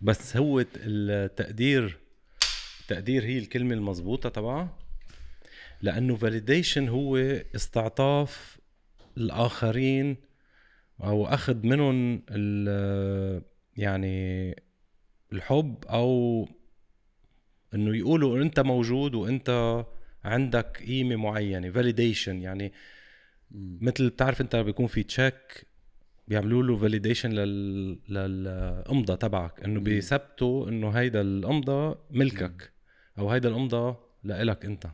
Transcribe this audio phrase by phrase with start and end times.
[0.00, 1.98] بس هو التقدير
[2.80, 4.78] التقدير هي الكلمة المضبوطه تبعها
[5.82, 7.16] لأنه validation هو
[7.56, 8.58] استعطاف
[9.16, 10.16] الآخرين
[11.02, 12.22] أو أخذ منهم
[13.76, 14.56] يعني
[15.32, 16.48] الحب أو
[17.74, 19.84] إنه يقولوا إنت موجود وإنت
[20.24, 22.72] عندك قيمة معينة validation يعني
[23.80, 25.66] مثل بتعرف أنت بيكون في check
[26.30, 32.72] بيعملوا له فاليديشن لل للامضه تبعك إنه بيثبتوا إنه هيدا الامضه ملكك
[33.18, 34.90] أو هيدا الامضه لإلك أنت.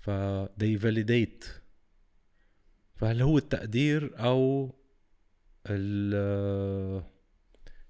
[0.00, 0.10] ف
[0.62, 1.46] they validate.
[2.94, 4.70] فهل هو التقدير أو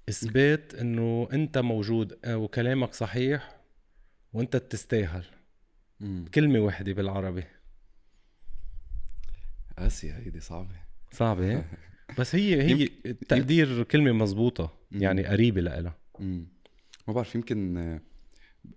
[0.09, 3.61] إثبات إنه أنت موجود وكلامك صحيح
[4.33, 5.25] وأنت تستاهل
[6.35, 7.45] كلمة واحدة بالعربي.
[9.79, 10.77] قاسية هيدي صعبة.
[11.13, 11.65] صعبة؟
[12.19, 15.99] بس هي هي التقدير كلمة مزبوطة يعني قريبة لإلها.
[17.09, 18.01] ما بعرف يمكن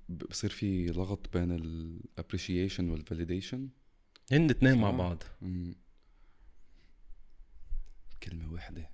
[0.09, 3.69] بصير في لغط بين ال appreciation وال validation
[4.31, 5.23] هن اثنين مع بعض.
[5.41, 5.75] مم.
[8.23, 8.89] كلمة واحدة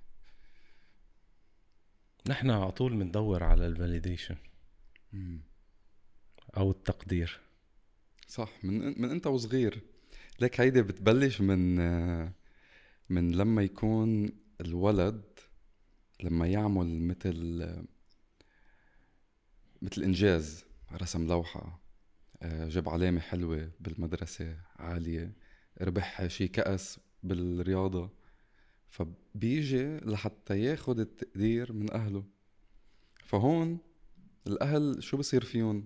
[2.28, 4.36] نحن على طول بندور على ال validation
[6.56, 7.40] أو التقدير.
[8.28, 9.82] صح من من أنت وصغير.
[10.40, 11.78] ليك هيدي بتبلش من
[13.12, 15.22] من لما يكون الولد
[16.22, 17.66] لما يعمل مثل
[19.82, 21.80] مثل إنجاز رسم لوحة
[22.44, 25.32] جاب علامة حلوة بالمدرسة عالية
[25.80, 28.10] ربح شي كأس بالرياضة
[28.88, 32.24] فبيجي لحتى ياخد التقدير من أهله.
[33.24, 33.78] فهون
[34.46, 35.84] الأهل شو بصير فيهم؟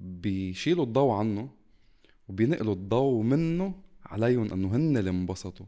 [0.00, 1.50] بيشيلوا الضوء عنه
[2.28, 5.66] وبينقلوا الضوء منه عليهم إنه هن اللي انبسطوا.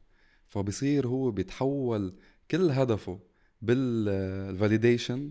[0.53, 2.14] فبصير هو بيتحول
[2.50, 3.20] كل هدفه
[3.62, 5.31] بالفاليديشن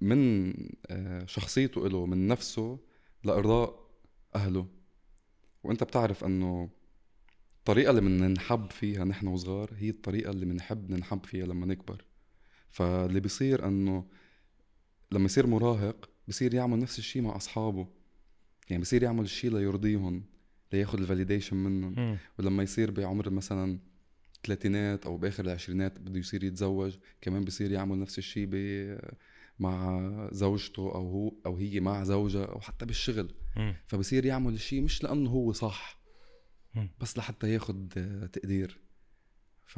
[0.00, 0.52] من
[0.86, 2.78] آه، شخصيته له من نفسه
[3.24, 3.90] لإرضاء
[4.34, 4.66] أهله.
[5.64, 6.70] وأنت بتعرف إنه
[7.58, 12.04] الطريقة اللي بننحب فيها نحن وصغار هي الطريقة اللي بنحب ننحب فيها لما نكبر.
[12.70, 14.06] فاللي بيصير إنه
[15.12, 17.88] لما يصير مراهق بصير يعمل نفس الشيء مع أصحابه.
[18.70, 20.31] يعني بصير يعمل الشيء ليرضيهم.
[20.72, 23.78] لياخذ الفاليديشن منهم ولما يصير بعمر مثلا
[24.36, 28.48] الثلاثينات أو بآخر العشرينات بده يصير يتزوج كمان بصير يعمل نفس الشيء
[29.58, 33.34] مع زوجته أو هو أو هي مع زوجها أو حتى بالشغل.
[33.86, 36.02] فبصير يعمل الشيء مش لأنه هو صح
[37.00, 37.88] بس لحتى ياخد
[38.32, 38.80] تقدير.
[39.66, 39.76] ف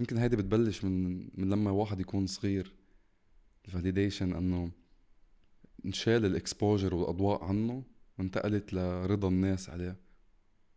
[0.00, 2.72] يمكن هيدي بتبلش من من لما واحد يكون صغير.
[3.64, 4.70] ال validation إنه
[5.86, 7.84] انشال ال exposure والأضواء عنه
[8.18, 9.96] وانتقلت لرضا الناس عليه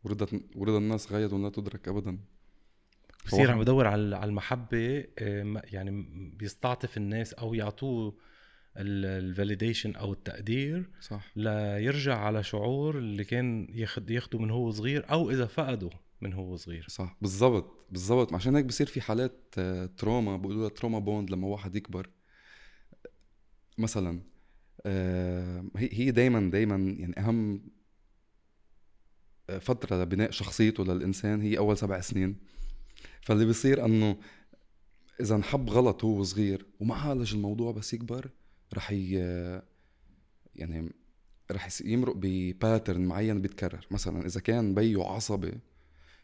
[0.03, 2.17] ورضا ورضا الناس غاية لا تدرك ابدا.
[3.25, 6.05] بصير عم بدور على المحبة آه، يعني
[6.37, 8.17] بيستعطف الناس أو يعطوه
[8.77, 11.31] ال validation أو التقدير صح.
[11.35, 15.89] ليرجع على شعور اللي كان ياخد ياخده من هو صغير أو إذا فقده
[16.21, 16.85] من هو صغير.
[16.89, 17.17] صح.
[17.21, 17.85] بالضبط.
[17.91, 18.33] بالضبط.
[18.33, 19.59] عشان هيك بصير في حالات
[19.97, 22.09] trauma بيقولوا trauma bond لما واحد يكبر.
[23.77, 24.30] مثلا آه،
[25.75, 27.61] هي دايما دايما يعني أهم
[29.49, 32.35] آه، فترة لبناء شخصيته للإنسان هي أول سبع سنين
[33.21, 34.17] فاللي بيصير إنه
[35.21, 38.29] إذا انحب غلط وهو صغير وما عالج الموضوع بس يكبر
[38.73, 38.91] رح.
[40.55, 40.91] يعني
[41.51, 45.53] رح يمرق ب pattern معين بيتكرر مثلا إذا كان بيو عصبي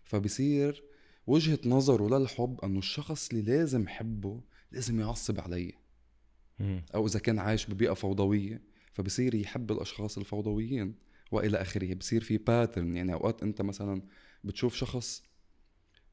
[0.04, 0.84] فبصير
[1.28, 4.42] وجهة نظره للحب إنه الشخص اللي لازم حبه
[4.72, 5.74] لازم يعصب علي
[6.96, 8.62] أو إذا كان عايش ببيئة فوضوية
[8.94, 10.96] فبصير يحب الأشخاص الفوضويين
[11.32, 11.94] وإلى آخره.
[11.94, 14.02] بصير في pattern يعني أوقات أنت مثلا
[14.44, 15.24] بتشوف شخص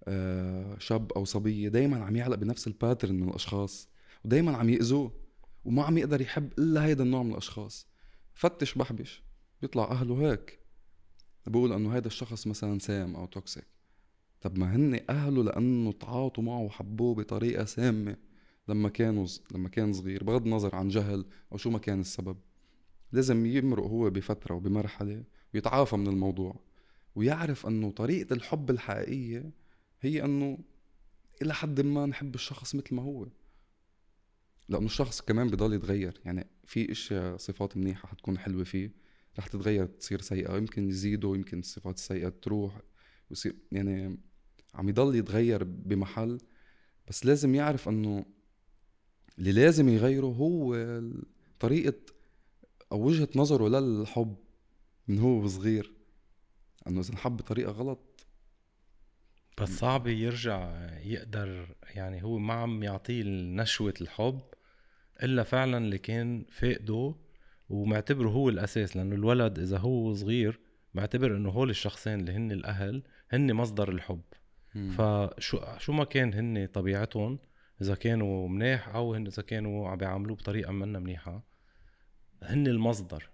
[0.04, 3.88] آه، شاب أو صبية دائما عم يعلق بنفس ال pattern من الأشخاص
[4.24, 5.12] ودائما عم يأذوه
[5.64, 7.86] وما عم يقدر يحب إلا هيدا النوع من الأشخاص.
[8.34, 9.22] فتش بحبش
[9.62, 10.58] بيطلع أهله هيك.
[11.46, 13.64] بقول إنه هيدا الشخص مثلا سام أو توكسيك
[14.40, 18.16] طب ما هن أهله لأنه تعاطوا معه وحبوه بطريقة سامة.
[18.68, 22.36] لما كانوا لما كان صغير بغض النظر عن جهل أو شو ما كان السبب
[23.12, 25.24] لازم يمرق هو بفترة وبمرحلة
[25.54, 26.60] ويتعافى من الموضوع
[27.14, 29.50] ويعرف إنه طريقة الحب الحقيقية
[30.00, 30.58] هي إنه
[31.42, 33.26] إلى حد ما نحب الشخص مثل ما هو.
[34.68, 38.92] لأنه الشخص كمان بضل يتغير يعني في إشياء صفات منيحة حتكون حلوة فيه
[39.38, 42.80] رح تتغير تصير سيئة يمكن يزيدوا يمكن الصفات السيئة تروح
[43.30, 44.18] ويصير يعني
[44.74, 46.38] عم يضل يتغير بمحل
[47.08, 48.24] بس لازم يعرف إنه
[49.38, 50.76] اللي لازم يغيره هو
[51.60, 51.98] طريقة
[52.92, 54.36] أو وجهة نظره للحب
[55.08, 55.92] من هو صغير.
[56.88, 58.26] إنه إذا انحب بطريقة غلط.
[59.60, 64.40] بس صعب يرجع يقدر يعني هو ما عم يعطيه نشوة الحب
[65.22, 67.14] إلا فعلا اللي كان فاقده
[67.68, 68.96] ومعتبره هو الأساس.
[68.96, 70.60] لأنه الولد إذا هو صغير
[70.94, 74.22] معتبر إنه هول الشخصين اللي هن الأهل هن مصدر الحب.
[74.90, 77.38] فشو شو ما كان هن طبيعتهم
[77.82, 81.44] إذا كانوا منيح أو هن إذا كانوا عم بيعاملوه بطريقة منا منيحة
[82.42, 83.30] هن المصدر.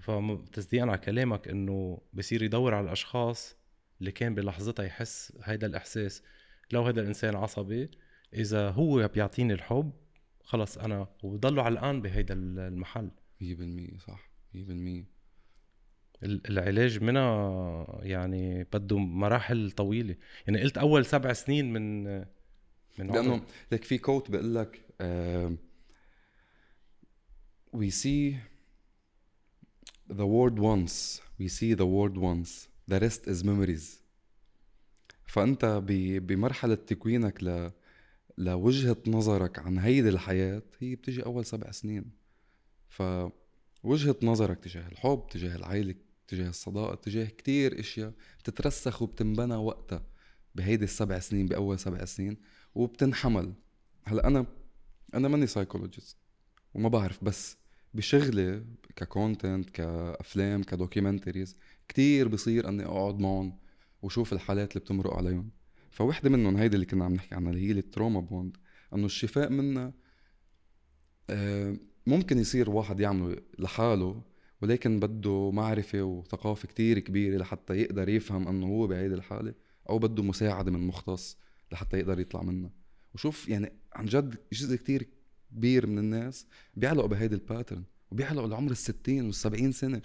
[0.00, 3.56] فتصديقا على كلامك إنه بصير يدور على الأشخاص
[4.00, 6.22] اللي كان بلحظتها يحس هيدا الإحساس.
[6.72, 7.90] لو هذا الإنسان عصبي
[8.34, 9.92] إذا هو بيعطيني الحب
[10.42, 13.10] خلص أنا وبضلوا علقان بهيدا المحل.
[13.40, 14.58] 100% صح 100%
[16.22, 20.16] ال- العلاج منها يعني بده مراحل طويلة.
[20.46, 22.06] يعني قلت أول سبع سنين من
[23.02, 23.42] لأنه.
[23.72, 24.80] لك في كوت بيقول لك
[27.76, 28.34] we see
[30.12, 34.00] the word once we see the word once the rest is memories.
[35.26, 35.82] فأنت
[36.22, 37.70] بمرحلة تكوينك ل
[38.38, 42.10] لوجهة نظرك عن هيدي الحياة هي بتجي أول سبع سنين.
[42.88, 45.94] فوجهة نظرك تجاه الحب تجاه العائله
[46.28, 50.06] تجاه الصداقة تجاه كتير أشياء بتترسخ وبتنبنى وقتها
[50.54, 52.36] بهيدي السبع سنين بأول سبع سنين.
[52.74, 53.52] وبتنحمل.
[54.04, 54.46] هلا أنا
[55.14, 56.16] أنا ماني psychologist
[56.74, 57.56] وما بعرف بس
[57.94, 58.64] بشغلي
[58.96, 61.56] ك content كأفلام ك documentaries
[61.88, 63.58] كتير بصير إني أقعد معهم
[64.02, 65.50] وشوف الحالات اللي بتمرق عليهم.
[65.90, 68.56] فوحدة منهم هيدي اللي كنا عم نحكي عنها اللي هي ال trauma bond
[68.94, 69.92] إنه الشفاء منها
[71.30, 71.76] آه،
[72.06, 74.22] ممكن يصير واحد يعمله لحاله
[74.62, 79.54] ولكن بده معرفة وثقافة كتير كبيرة لحتى يقدر يفهم إنه هو بهيدي الحالة
[79.88, 81.38] أو بده مساعدة من مختص.
[81.72, 82.70] لحتى يقدر يطلع منها
[83.14, 85.08] وشوف يعني عن جد جزء كتير
[85.52, 90.02] كبير من الناس بيعلقوا بهيدي ال pattern وبيعلقوا لعمر الستين والسبعين سنة.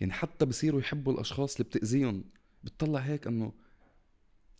[0.00, 2.24] يعني حتى بصيروا يحبوا الأشخاص اللي بتأذيهم
[2.64, 3.52] بتطلع هيك إنه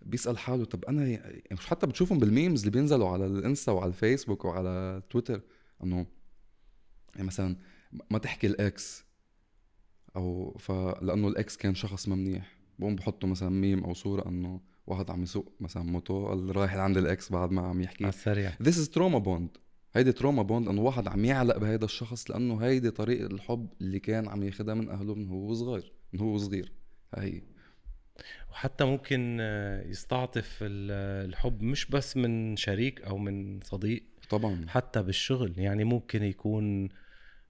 [0.02, 3.88] بيسأل حاله طب أنا يعني مش حتى بتشوفهم بال memes اللي بينزلوا على الإنستا وعلى
[3.88, 5.42] الفيسبوك وعلى تويتر
[5.84, 6.06] إنه
[7.14, 7.56] يعني مثلا
[8.10, 9.04] ما تحكي ال ex
[10.16, 12.56] أو فلأنه ال ex كان شخص ما منيح.
[12.78, 14.60] بقوم بحطوا مثلا ميم أو صورة إنه
[14.90, 18.04] واحد عم يسوق مثلا موتو قال رايح لعند ال ex بعد ما عم يحكي.
[18.04, 18.52] على السريع.
[18.62, 19.60] This is trauma bond.
[19.94, 24.28] هيدي trauma bond إنه واحد عم يعلق بهيدا الشخص لأنه هيدي طريقة الحب اللي كان
[24.28, 26.72] عم ياخدها من أهله من هو صغير من هو صغير.
[27.14, 27.42] هي.
[28.50, 34.64] وحتى ممكن آه، يستعطف ال- الحب مش بس من شريك أو من صديق طبعا.
[34.68, 35.58] حتى بالشغل.
[35.58, 36.88] يعني ممكن يكون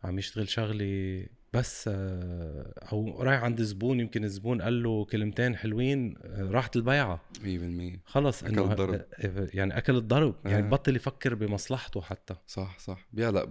[0.04, 6.14] عم يشتغل شغلة بس آه، أو رايح عند زبون يمكن الزبون قال له كلمتين حلوين
[6.22, 7.20] آه، راحت البيعة.
[7.40, 8.94] 100% خلص أكل إنه الضرب.
[8.94, 10.70] آه، يعني أكل الضرب يعني آه.
[10.70, 12.34] بطل يفكر بمصلحته حتى.
[12.46, 13.08] صح صح.
[13.12, 13.48] بيعلق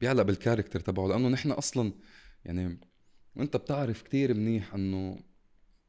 [0.00, 1.92] بيعلق بال character تبعه لأنه نحن أصلا
[2.44, 2.80] يعني
[3.40, 5.18] انت بتعرف كتير منيح إنه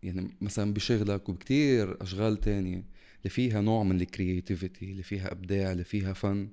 [0.03, 2.85] يعني مثلا بشغلك وبكتير أشغال تانية
[3.17, 6.49] اللي فيها نوع من ال creativity اللي فيها إبداع اللي فيها فن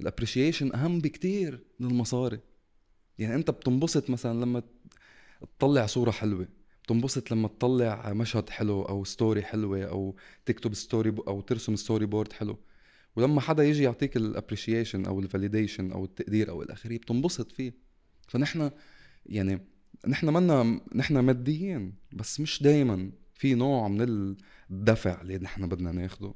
[0.00, 2.40] ال appreciation أهم بكتير من المصاري
[3.18, 4.62] يعني انت بتنبسط مثلا لما
[5.58, 6.48] تطلع صورة حلوة
[6.84, 10.16] بتنبسط لما تطلع مشهد حلو أو story حلوة أو
[10.46, 11.14] تكتب story.
[11.28, 12.58] أو ترسم storyboard حلو.
[13.16, 17.74] ولما حدا يجي يعطيك ال appreciation أو ال validation أو التقدير أو الاخرين بتنبسط فيه.
[18.28, 18.70] فنحن
[19.26, 19.60] يعني
[20.08, 24.36] نحن منا نحن ماديين بس مش دايما في نوع من
[24.70, 26.34] الدفع اللي نحن بدنا ناخده.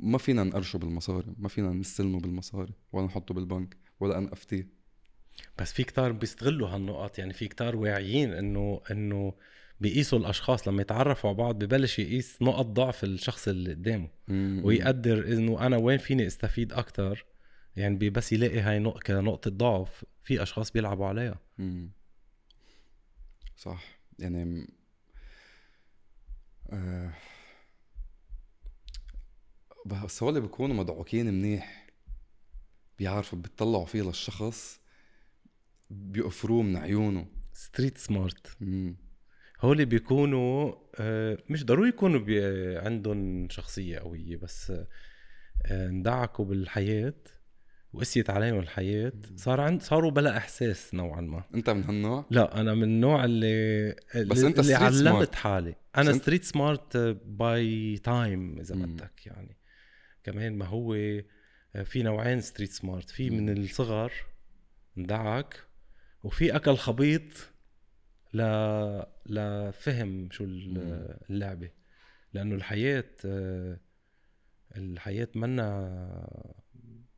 [0.00, 4.75] ما فينا نقرشه بالمصاري ما فينا نستلمه بالمصاري ولا نحطه بالبنك ولا نقفتيه
[5.58, 9.32] بس في كتار بيستغلوا هالنقط يعني في كتار واعيين إنه إنه
[9.80, 14.08] بيقيسوا الأشخاص لما يتعرفوا على بعض ببلش يقيس نقط ضعف الشخص اللي قدامه.
[14.64, 17.26] ويقدر إنه أنا وين فيني أستفيد أكتر؟
[17.76, 21.38] يعني بس يلاقي هاي نق- كنقطة ضعف في أشخاص بيلعبوا عليها.
[21.58, 21.90] مم.
[23.56, 23.98] صح.
[24.18, 24.66] يعني
[26.72, 27.12] آه
[29.86, 31.86] بس هول بيكونوا مدعوكين منيح
[32.98, 34.80] بيعرفوا بيطلعوا فيه للشخص
[35.90, 37.26] بيقفروه من عيونه.
[37.52, 38.56] street smart.
[39.60, 47.14] هول بيكونوا آه، مش ضروري يكونوا بي- عندهم شخصية قوية بس آه، اندعكوا بالحياة
[47.92, 49.12] وقسيت عليهم الحياة.
[49.36, 51.44] صار عند صاروا بلا إحساس نوعا ما.
[51.54, 55.34] أنت من هالنوع؟ لا أنا من النوع اللي بس اللي, أنت اللي علمت smart.
[55.34, 55.74] حالي.
[55.96, 58.74] أنا أنت- street smart by time إذا.
[58.74, 59.56] بدك يعني.
[60.24, 64.12] كمان ما هو آه، في نوعين street smart في من الصغر
[64.98, 65.56] اندعك
[66.26, 67.22] وفي أكل خبيط
[68.34, 68.40] ل
[69.26, 71.16] لفهم شو ال- مم.
[71.30, 71.70] اللعبة.
[72.32, 73.80] لأنه الحياة آه،
[74.76, 75.68] الحياة منا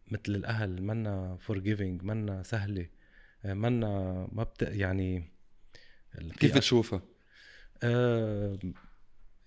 [0.09, 2.87] مثل الأهل منا forgiving منا سهلة
[3.45, 3.89] آه، منا
[4.33, 5.33] ما بت يعني
[6.41, 7.03] كيف أش- تشوفها؟
[7.83, 8.59] آه،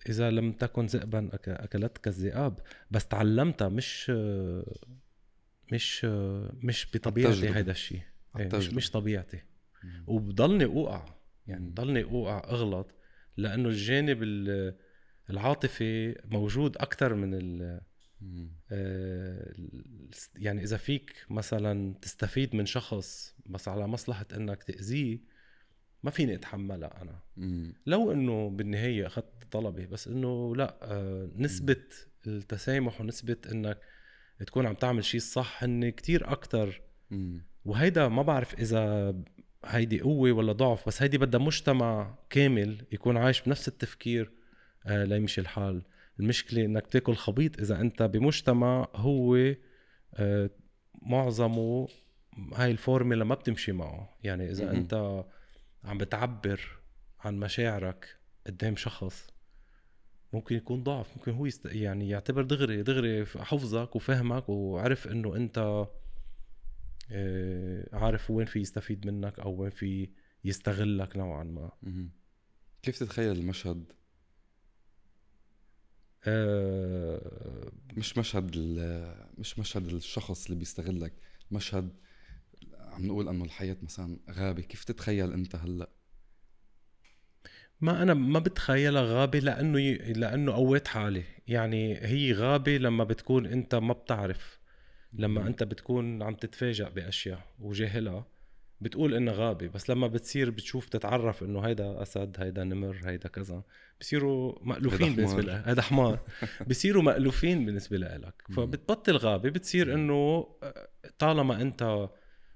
[0.10, 2.60] إذا لم تكن ذئبا أكلتك الذئاب.
[2.91, 4.10] بس تعلمتها مش
[5.72, 6.06] مش
[6.63, 8.01] مش بطبيعتي هيدا الشيء
[8.39, 9.41] إيه، مش مش طبيعتي.
[10.08, 11.06] وبضلني أوقع
[11.48, 12.96] يعني بضلني أوقع أغلط
[13.38, 14.24] لأنه الجانب
[15.30, 17.82] العاطفي موجود أكثر من ال
[18.72, 19.54] آه،
[20.36, 25.20] يعني إذا فيك مثلا تستفيد من شخص بس على مصلحة إنك تأذيه
[26.04, 27.20] ما فيني أتحملها أنا.
[27.86, 31.84] لو إنه بالنهاية أخذت طلبي بس إنه لا آه، نسبة
[32.28, 33.80] التسامح ونسبة إنك
[34.46, 36.82] تكون عم تعمل شيء صح هن كتير أكتر.
[37.66, 39.16] وهيدا ما بعرف إذا
[39.65, 44.32] هيدي قوة ولا ضعف بس هيدي بدها مجتمع كامل يكون عايش بنفس التفكير
[44.86, 45.82] آه ليمشي الحال.
[46.20, 49.36] المشكلة إنك تأكل خبيط إذا أنت بمجتمع هو
[50.15, 50.50] آه
[51.01, 51.88] معظمه
[52.53, 54.18] هاي الفورميلا ما بتمشي معه.
[54.24, 55.24] يعني إذا م- أنت
[55.84, 56.62] عم بتعبر
[57.20, 59.27] عن مشاعرك قدام شخص
[60.34, 61.65] ممكن يكون ضعف ممكن هو يست...
[61.65, 65.86] يعني يعتبر دغري دغري حفظك وفهمك وعرف إنه أنت
[67.94, 70.10] عارف وين في يستفيد منك أو وين في
[70.44, 71.72] يستغلك نوعا ما.
[72.84, 73.84] كيف تتخيل المشهد؟
[76.24, 78.56] أه مش مشهد
[79.38, 81.13] مش مشهد الشخص اللي بيستغلك
[81.51, 81.89] مشهد
[82.80, 84.62] عم نقول إنه الحياة مثلا غابة.
[84.62, 85.89] كيف تتخيل أنت هلأ؟
[87.82, 90.13] ما أنا ما بتخيلها غابة لأنه ي...
[90.13, 91.24] لأنه قويت حالي.
[91.48, 94.61] يعني هي غابة لما بتكون أنت ما بتعرف.
[95.13, 98.25] لما انت بتكون عم تتفاجئ بأشياء وجاهلها
[98.82, 99.68] بتقول إنها غابة.
[99.68, 103.63] بس لما بتصير بتشوف تتعرف إنه هيدا أسد هيدا نمر هيدا كذا
[104.01, 106.20] بصيروا مألوفين بالنسبة لك هيدا حمار.
[106.70, 110.48] بصيروا مألوفين بالنسبة لك فبتبطل غابة بتصير إنه
[111.20, 112.10] طالما أنت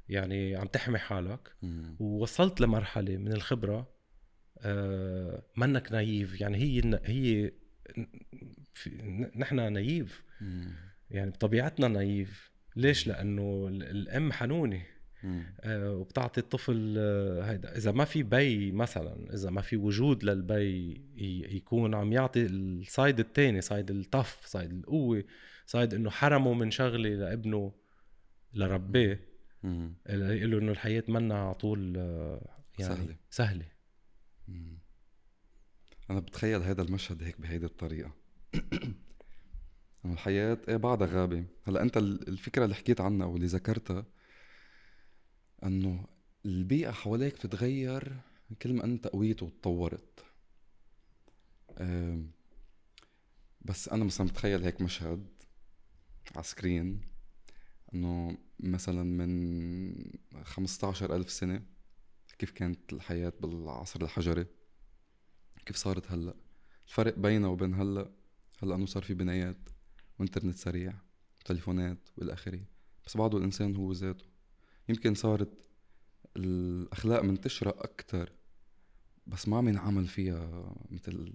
[0.09, 1.55] يعني عم تحمي حالك
[2.00, 3.95] ووصلت لمرحلة من الخبرة
[4.59, 6.41] آه منك naive.
[6.41, 7.51] يعني هي هي
[9.35, 10.24] نحن naive.
[11.12, 12.51] يعني بطبيعتنا naive.
[12.75, 14.85] ليش؟ لأنه الأم حنونة.
[15.59, 21.01] آه وبتعطي الطفل آه هيدا إذا ما في بي مثلا إذا ما في وجود للبي
[21.55, 25.24] يكون عم يعطي ال side الثاني side الطف side القوة
[25.65, 27.74] سايد إنه حرمه من شغلة لابنه
[28.53, 29.19] لربيه
[30.09, 33.15] يقول له إنه الحياة منا على طول آه، يعني سهلة.
[33.29, 33.65] سهلة.
[36.09, 38.15] أنا بتخيل هذا المشهد هيك بهيدي الطريقة.
[40.05, 44.05] انه الحياة إيه بعدها غابه هلأ أنت الفكرة اللي حكيت عنها أو اللي ذكرتها
[45.63, 46.07] إنه
[46.45, 48.17] البيئة حواليك بتتغير
[48.62, 50.25] كل ما أنت قويت وتطورت.
[53.62, 55.27] بس أنا مثلا بتخيل هيك مشهد
[56.35, 57.01] على سكرين
[57.93, 59.95] إنه مثلا من
[60.43, 61.62] خمسة ألف سنة
[62.39, 64.45] كيف كانت الحياة بالعصر الحجري؟
[65.65, 66.33] كيف صارت هلأ؟
[66.88, 68.12] الفرق بينه وبين هلأ؟
[68.63, 69.69] هلأ إنه صار في بنايات.
[70.19, 70.93] وانترنت سريع
[71.41, 72.60] وتليفونات والى آخره.
[73.05, 74.25] بس بعده الإنسان هو ذاته.
[74.89, 75.50] يمكن صارت
[76.38, 78.31] الأخلاق منتشرة أكثر
[79.27, 81.34] بس ما عم ينعمل فيها مثل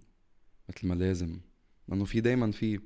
[0.69, 1.41] مثل ما لازم.
[1.89, 2.81] لأنه في دايما في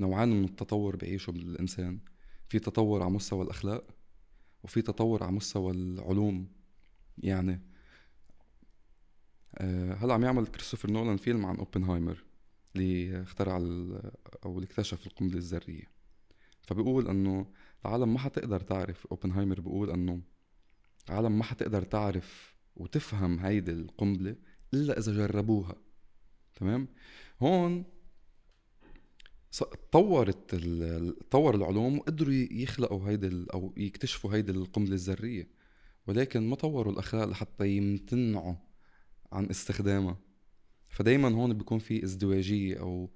[0.00, 2.00] نوعان من التطور بيعيشوا بالإنسان.
[2.48, 3.84] في تطور على مستوى الأخلاق
[4.62, 6.48] وفي تطور على مستوى العلوم.
[7.18, 7.60] يعني
[9.54, 12.24] آه، هلأ عم يعمل كريستوفر نولان فيلم عن أوبنهايمر.
[12.76, 13.56] اللي اخترع
[14.44, 15.90] أو اللي اكتشف القنبلة الذرية.
[16.60, 17.46] فبيقول إنه
[17.84, 20.20] العالم ما حتقدر تعرف أوبنهايمر بيقول إنه
[21.08, 24.36] العالم ما حتقدر تعرف وتفهم هيدي القنبلة
[24.74, 25.74] إلا إذا جربوها.
[26.54, 26.88] تمام؟
[27.40, 27.84] هون
[29.52, 30.54] تطورت
[31.30, 35.48] تطور العلوم وقدروا يخلقوا هيدي أو يكتشفوا هيدي القنبلة الذرية.
[36.06, 38.54] ولكن ما طوروا الأخلاق لحتى يمتنعوا
[39.32, 40.18] عن استخدامها.
[40.98, 43.10] فدايما هون بيكون في ازدواجية أو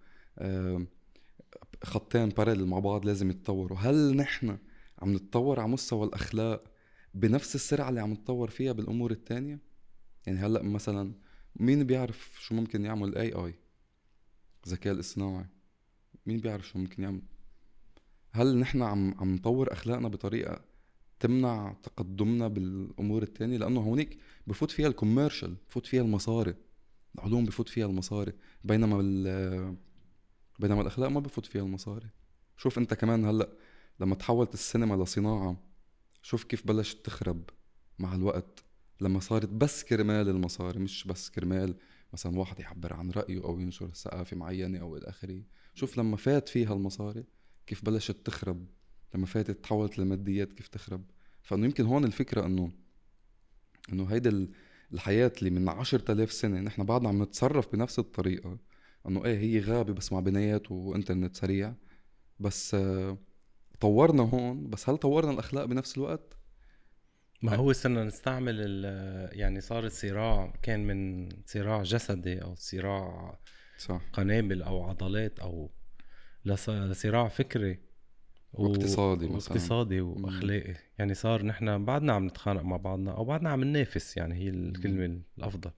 [1.84, 3.78] خطين بارل مع بعض لازم يتطوروا.
[3.78, 4.58] هل نحن
[4.98, 6.64] عم نتطور على مستوى الأخلاق
[7.14, 9.58] بنفس السرعة اللي عم نتطور فيها بالأمور التانية؟
[10.26, 11.12] يعني هلأ مثلا
[11.56, 13.54] مين بيعرف شو ممكن يعمل ال AI
[14.66, 15.46] الذكاء الاصطناعي.
[16.26, 17.22] مين بيعرف شو ممكن يعمل؟
[18.32, 20.60] هل نحن عم عم نطور أخلاقنا بطريقة
[21.20, 26.54] تمنع تقدمنا بالأمور التانية؟ لأنه هونيك بفوت فيها ال commercial بفوت فيها المصاري.
[27.14, 28.32] العلوم بفوت فيها المصاري
[28.64, 28.96] بينما
[30.58, 32.08] بينما الأخلاق ما بفوت فيها المصاري.
[32.56, 33.48] شوف أنت كمان هلأ
[34.00, 35.62] لما تحولت السينما لصناعة
[36.22, 37.50] شوف كيف بلشت تخرب
[37.98, 38.64] مع الوقت.
[39.00, 41.74] لما صارت بس كرمال المصاري مش بس كرمال
[42.12, 45.42] مثلا واحد يعبر عن رأيه أو ينشر ثقافة معينة أو إلى آخره.
[45.74, 47.24] شوف لما فات فيها المصاري
[47.66, 48.66] كيف بلشت تخرب.
[49.14, 51.04] لما فاتت تحولت لماديات كيف تخرب.
[51.42, 52.72] فإنه يمكن هون الفكرة إنه
[53.92, 54.48] إنه هيدا
[54.92, 58.58] الحياة اللي من عشرة آلاف سنة نحن بعدنا عم نتصرف بنفس الطريقة.
[59.08, 61.74] إنه إيه هي غابة بس مع بنايات وإنترنت سريع.
[62.40, 62.76] بس
[63.80, 64.70] طورنا هون.
[64.70, 66.36] بس هل طورنا الأخلاق بنفس الوقت؟
[67.42, 68.84] ما هو صرنا نستعمل
[69.32, 73.38] يعني صار الصراع كان من صراع جسدي أو صراع
[73.78, 74.02] صح.
[74.12, 75.70] قنابل أو عضلات أو
[76.44, 77.91] لصراع فكري.
[78.52, 79.34] واقتصادي مثلا.
[79.34, 80.74] واقتصادي وأخلاقي.
[80.98, 85.20] يعني صار نحن بعدنا عم نتخانق مع بعضنا أو بعدنا عم ننافس يعني هي الكلمة
[85.38, 85.70] الأفضل.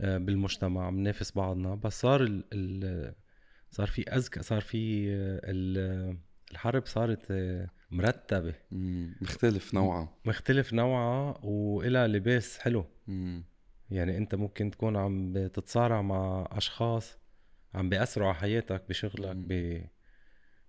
[0.00, 1.74] آه بالمجتمع عم ننافس بعضنا.
[1.74, 3.14] بس صار ال ال
[3.70, 5.06] صار في اذكى صار في
[6.52, 7.32] الحرب صارت
[7.90, 8.54] مرتبة.
[9.22, 12.84] مختلف نوعها مختلف نوعها والها لباس حلو.
[13.90, 17.18] يعني أنت ممكن تكون عم تتصارع مع أشخاص
[17.74, 19.82] عم بيأثروا على حياتك بشغلك ب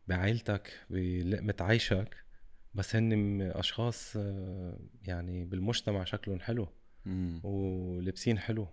[0.08, 2.16] بعائلتك بلقمة عيشك
[2.74, 6.68] بس هن أشخاص آه، يعني بالمجتمع شكلهم حلو
[7.44, 8.68] ولابسين حلو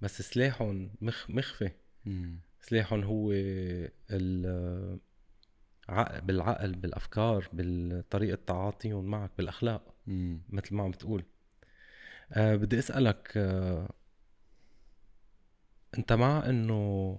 [0.00, 1.70] بس سلاحهم مخ مخفي.
[2.60, 3.32] سلاحهم هو
[6.20, 9.94] بالعقل بالأفكار بطريقه تعاطيهم معك بالأخلاق
[10.48, 11.24] مثل ما عم بتقول.
[12.32, 13.88] أه بدي أسألك أه
[15.98, 17.18] أنت مع إنه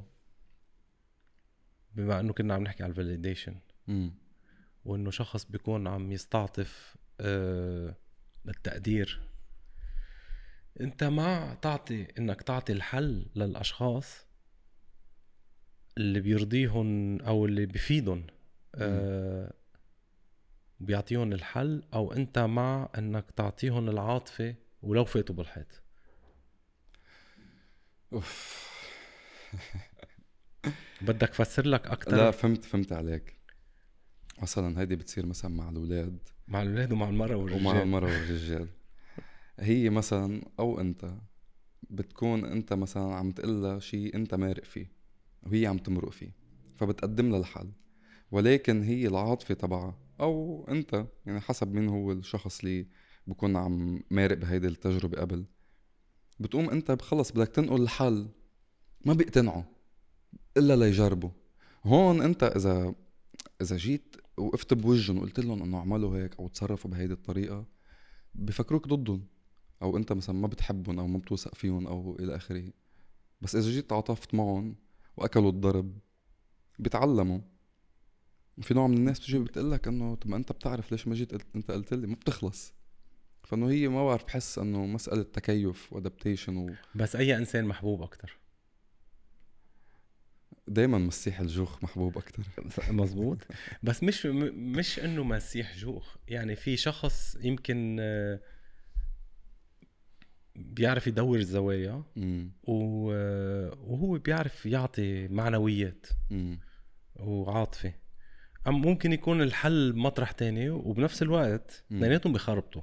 [1.96, 3.56] بما انه كنا عم نحكي على الفاليديشن
[4.86, 7.96] وانه شخص بيكون عم يستعطف أه
[8.48, 9.22] التقدير.
[10.82, 14.28] انت مع تعطي انك تعطي الحل للأشخاص
[15.98, 18.28] اللي بيرضيهم أو اللي بفيدهم
[18.76, 19.54] آه
[20.80, 25.84] بيعطيهم الحل أو انت مع انك تعطيهم العاطفة ولو فاتوا بالحيط.
[28.14, 28.64] أوف.
[31.02, 33.38] بدك فسر لك أكثر لا فهمت فهمت عليك.
[34.42, 36.18] مثلا هيدي بتصير مثلا مع الأولاد.
[36.48, 37.68] مع الأولاد ومع المرأة والرجال.
[37.68, 38.68] ومع المرأة والرجال.
[39.60, 41.14] هي مثلا أو أنت
[41.90, 44.92] بتكون أنت مثلا عم تقلها شيء أنت مارق فيه
[45.44, 46.32] وهي عم تمرق فيه
[46.78, 47.72] فبتقدم لها الحل.
[48.32, 52.88] ولكن هي العاطفة تبعها أو أنت يعني حسب مين هو الشخص اللي
[53.28, 55.46] بكون عم مارق بهيدي التجربة قبل.
[56.40, 58.28] بتقوم أنت خلص بدك تنقل الحل
[59.06, 59.64] ما بيقتنعوا.
[60.58, 61.30] إلا ليجربوا.
[61.84, 62.96] هون أنت إذا
[63.62, 67.66] إذا جيت وقفت بوجهن وقلت لهم إنه اعملوا هيك أو تصرفوا بهيدي الطريقة
[68.36, 69.28] بفكروك ضدهم
[69.82, 72.64] أو أنت مثلا ما بتحبهم أو ما بتوثق فيهم أو إلى آخره.
[73.42, 74.76] بس إذا جيت تعاطفت معهم
[75.18, 75.98] وأكلوا الضرب
[76.80, 77.40] بيتعلموا
[78.62, 81.34] في نوع من الناس بتجي بتقول لك إنه طب ما أنت بتعرف ليش ما جيت
[81.56, 82.74] أنت قلت لي ما بتخلص.
[83.44, 86.70] فإنه هي ما بعرف بحس إنه مسألة تكيف وادابتيشن و...
[86.96, 88.38] بس أي إنسان محبوب أكثر
[90.68, 92.44] دائما مسيح الجوخ محبوب أكثر
[92.94, 93.38] مزبوط
[93.84, 96.16] بس مش مش إنه مسيح جوخ.
[96.28, 98.40] يعني في شخص يمكن آه،
[100.56, 102.04] بيعرف يدور الزوايا
[102.64, 106.08] وهو بيعرف يعطي معنويات
[107.16, 107.94] وعاطفة.
[108.68, 112.82] أم ممكن يكون الحل مطرح تاني وبنفس الوقت اثنيناتهم بخربطوا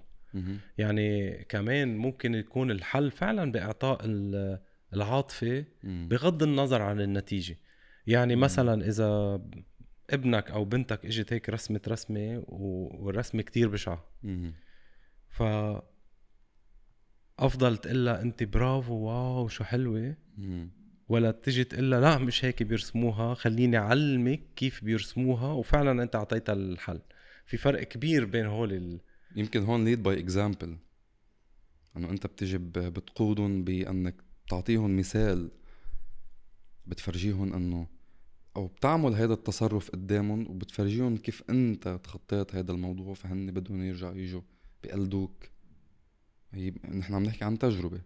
[0.78, 4.00] يعني كمان ممكن يكون الحل فعلا بإعطاء
[4.94, 7.56] العاطفة بغض النظر عن النتيجة.
[8.06, 8.36] يعني.
[8.36, 9.42] مثلا إذا
[10.10, 14.04] ابنك أو بنتك إجت هيك رسمة رسمة والرسمة كتير بشعة.
[15.28, 15.42] ف
[17.38, 20.16] أفضل تقول لها أنت برافو واو شو حلوة.
[21.08, 25.52] ولا تجي تقول لها لا مش هيك بيرسموها خليني أعلمك كيف بيرسموها.
[25.52, 27.00] وفعلا أنت أعطيتها الحل.
[27.46, 29.00] في فرق كبير بين هول ال...
[29.36, 30.78] يمكن هون lead by example
[31.96, 34.14] إنه أنت بتجي بتقودهم بأنك
[34.48, 35.50] تعطيهم مثال.
[36.86, 37.86] بتفرجيهم انه
[38.56, 44.40] أو بتعمل هذا التصرف قدامهم وبتفرجيهم كيف انت تخطيت هذا الموضوع فهن بدهم يرجعوا يجوا
[44.82, 45.50] بيقلدوك.
[46.50, 48.00] هي نحن عم نحكي عن تجربة.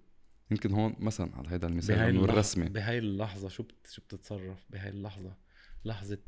[0.50, 2.68] يمكن هون مثلا على هذا المثال بهاي الرسمة.
[2.68, 3.86] بهاي اللحظة شو بت...
[3.90, 5.36] شو بتتصرف؟ بهاي اللحظة.
[5.84, 6.18] لحظة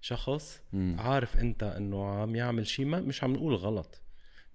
[0.00, 0.96] شخص مم.
[0.98, 4.00] عارف انت انه عم يعمل شيء ما مش عم نقول غلط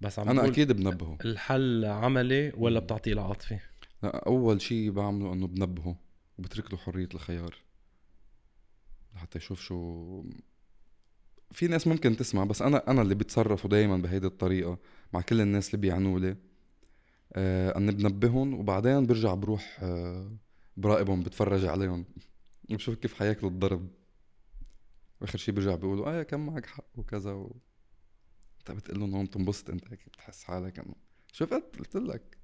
[0.01, 1.17] بس عم أنا أكيد بنبهه.
[1.25, 3.59] الحل عملي ولا بتعطيه العاطفه
[4.03, 5.95] لا أول شيء بعمله إنه بنبهه.
[6.39, 7.55] وبترك له حرية الخيار
[9.15, 10.23] لحتى يشوف شو
[11.51, 14.77] في ناس ممكن تسمع بس أنا أنا اللي بتصرفوا دائما بهيدي الطريقة
[15.13, 16.37] مع كل الناس اللي بيعنوا لي.
[17.33, 20.31] آه اني بنبههم وبعدين برجع بروح آه
[20.77, 22.05] براقبهم بتفرج عليهم.
[22.69, 23.87] بشوف كيف حياكلوا الضرب.
[25.21, 27.55] واخر شيء برجع بيقولوا آه كان معك حق وكذا و...
[28.59, 30.95] انت بتقول لهم هون بتنبسط أنت هيك بتحس حالك انه
[31.33, 32.38] شفت؟ قلت لك.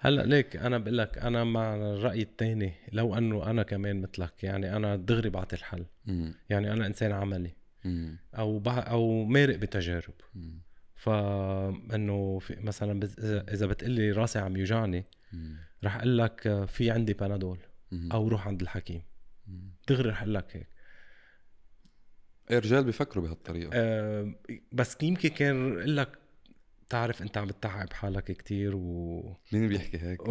[0.00, 4.76] هلأ ليك أنا بقول لك أنا مع الرأي الثاني لو أنه أنا كمان مثلك يعني
[4.76, 5.84] أنا دغري بعطي الحل.
[6.06, 6.34] مم.
[6.50, 7.54] يعني أنا إنسان عملي.
[7.84, 8.18] مم.
[8.34, 8.78] أو بع...
[8.78, 10.14] أو مارق بتجارب.
[10.34, 10.62] مم.
[10.94, 13.08] فانه في مثلا
[13.48, 15.04] إذا بتقلي راسي عم يوجعني
[15.84, 17.58] رح أقول لك في عندي بنادول
[17.92, 19.02] أو روح عند الحكيم.
[19.88, 20.68] دغري رح أقول لك هيك.
[22.50, 23.70] إيه رجال بيفكروا بهالطريقة.
[23.72, 24.34] آه
[24.72, 26.18] بس يمكن كان لك
[26.92, 30.20] تعرف انت عم بتتعب حالك كتير و مين بيحكي هيك؟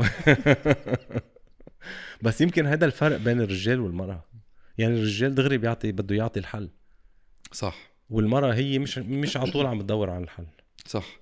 [2.23, 4.25] بس يمكن هذا الفرق بين الرجال والمرأة.
[4.77, 6.69] يعني الرجال دغري بيعطي بده يعطي الحل.
[7.51, 7.91] صح.
[8.09, 10.45] والمرأة هي مش مش على طول عم تدور على الحل.
[10.85, 11.19] صح.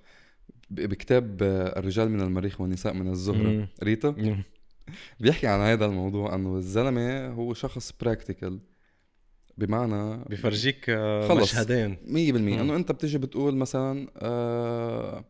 [0.70, 3.68] بكتاب آه، الرجال من المريخ والنساء من الزهرة.
[3.82, 4.42] ريتا.
[5.20, 8.60] بيحكي عن هذا الموضوع انه الزلمة هو شخص practical
[9.60, 11.42] بمعنى بفرجيك آه، خلص.
[11.42, 11.96] مشهدين.
[11.96, 12.48] 100% مم.
[12.58, 15.24] إنه أنت بتيجي بتقول مثلا آه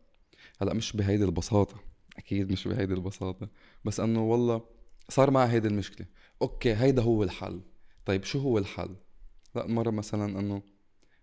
[0.61, 1.75] هلأ مش بهيدي البساطة.
[2.17, 3.49] أكيد مش بهيدي البساطة.
[3.85, 4.61] بس إنه والله
[5.09, 6.07] صار معي هيدي المشكلة.
[6.41, 7.61] okay هيدا هو الحل.
[8.05, 8.95] طيب شو هو الحل؟
[9.55, 10.61] لأ مرة مثلا إنه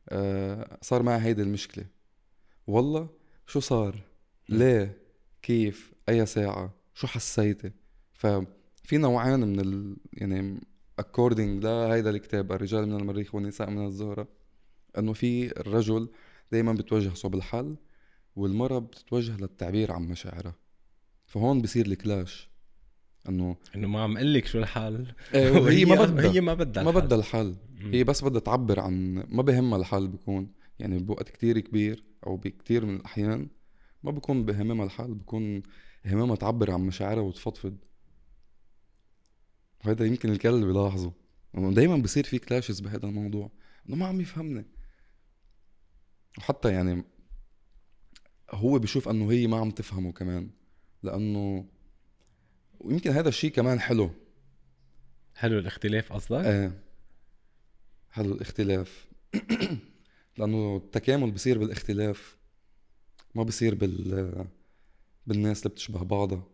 [0.08, 1.84] آه صار معي هيدي المشكلة.
[2.66, 3.08] والله
[3.46, 4.00] شو صار؟
[4.48, 4.98] ليه؟
[5.42, 7.72] كيف؟ أي ساعة؟ شو حسيتي؟
[8.12, 10.60] ففي نوعين من ال يعني
[11.00, 14.28] according لهيدا الكتاب الرجال من المريخ والنساء من الزهرة
[14.98, 16.08] إنه في الرجل
[16.52, 17.76] دائما بتوجه صوب الحل
[18.36, 20.54] والمرأة بتتوجه للتعبير عن مشاعرها.
[21.26, 22.50] فهون بصير الكلاش
[23.28, 25.06] إنه إنه ما عم أقول لك شو الحل.
[25.34, 26.32] إيه، هي ما بدها.
[26.32, 27.02] هي ما بدها ما الحل.
[27.02, 27.56] بدها الحل.
[27.80, 32.86] هي بس بدها تعبر عن ما بهمها الحل بيكون يعني بوقت كتير كبير أو بكتير
[32.86, 33.48] من الأحيان
[34.02, 35.62] ما بيكون بهمها الحل بيكون
[36.06, 37.76] همها تعبر عن مشاعرها وتفضفض.
[39.84, 41.12] وهذا يمكن الكل بيلاحظه.
[41.54, 43.50] انه دايما بصير في كلاشز بهذا الموضوع.
[43.88, 44.66] إنه ما عم يفهمني.
[46.38, 47.04] وحتى يعني
[48.50, 50.50] هو بيشوف إنه هي ما عم تفهمه كمان.
[51.02, 51.68] لأنه
[52.80, 54.10] ويمكن هذا الشيء كمان حلو.
[55.34, 56.82] حلو الاختلاف قصدك؟ إيه.
[58.10, 59.08] حلو الاختلاف.
[60.38, 62.36] لأنه التكامل بصير بالاختلاف.
[63.34, 64.46] ما بصير بال
[65.26, 66.46] بالناس اللي بتشبه بعضها.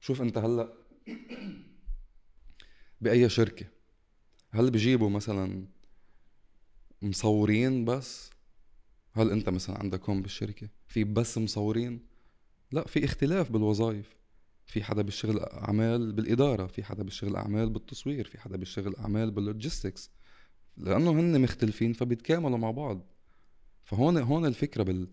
[0.00, 0.72] شوف أنت هلأ.
[3.00, 3.66] بأي شركة.
[4.50, 5.66] هل بيجيبوا مثلا
[7.02, 8.30] مصورين بس؟
[9.12, 12.00] هل أنت مثلا عندك هون بالشركة في بس مصورين؟
[12.72, 14.16] لا في اختلاف بالوظائف.
[14.66, 19.43] في حدا بيشتغل أعمال بالإدارة في حدا بيشتغل أعمال بالتصوير في حدا بيشتغل أعمال بال
[19.43, 20.10] logistics.
[20.76, 23.06] لأنه هن مختلفين فبيتكاملوا مع بعض.
[23.84, 25.08] فهون هون الفكرة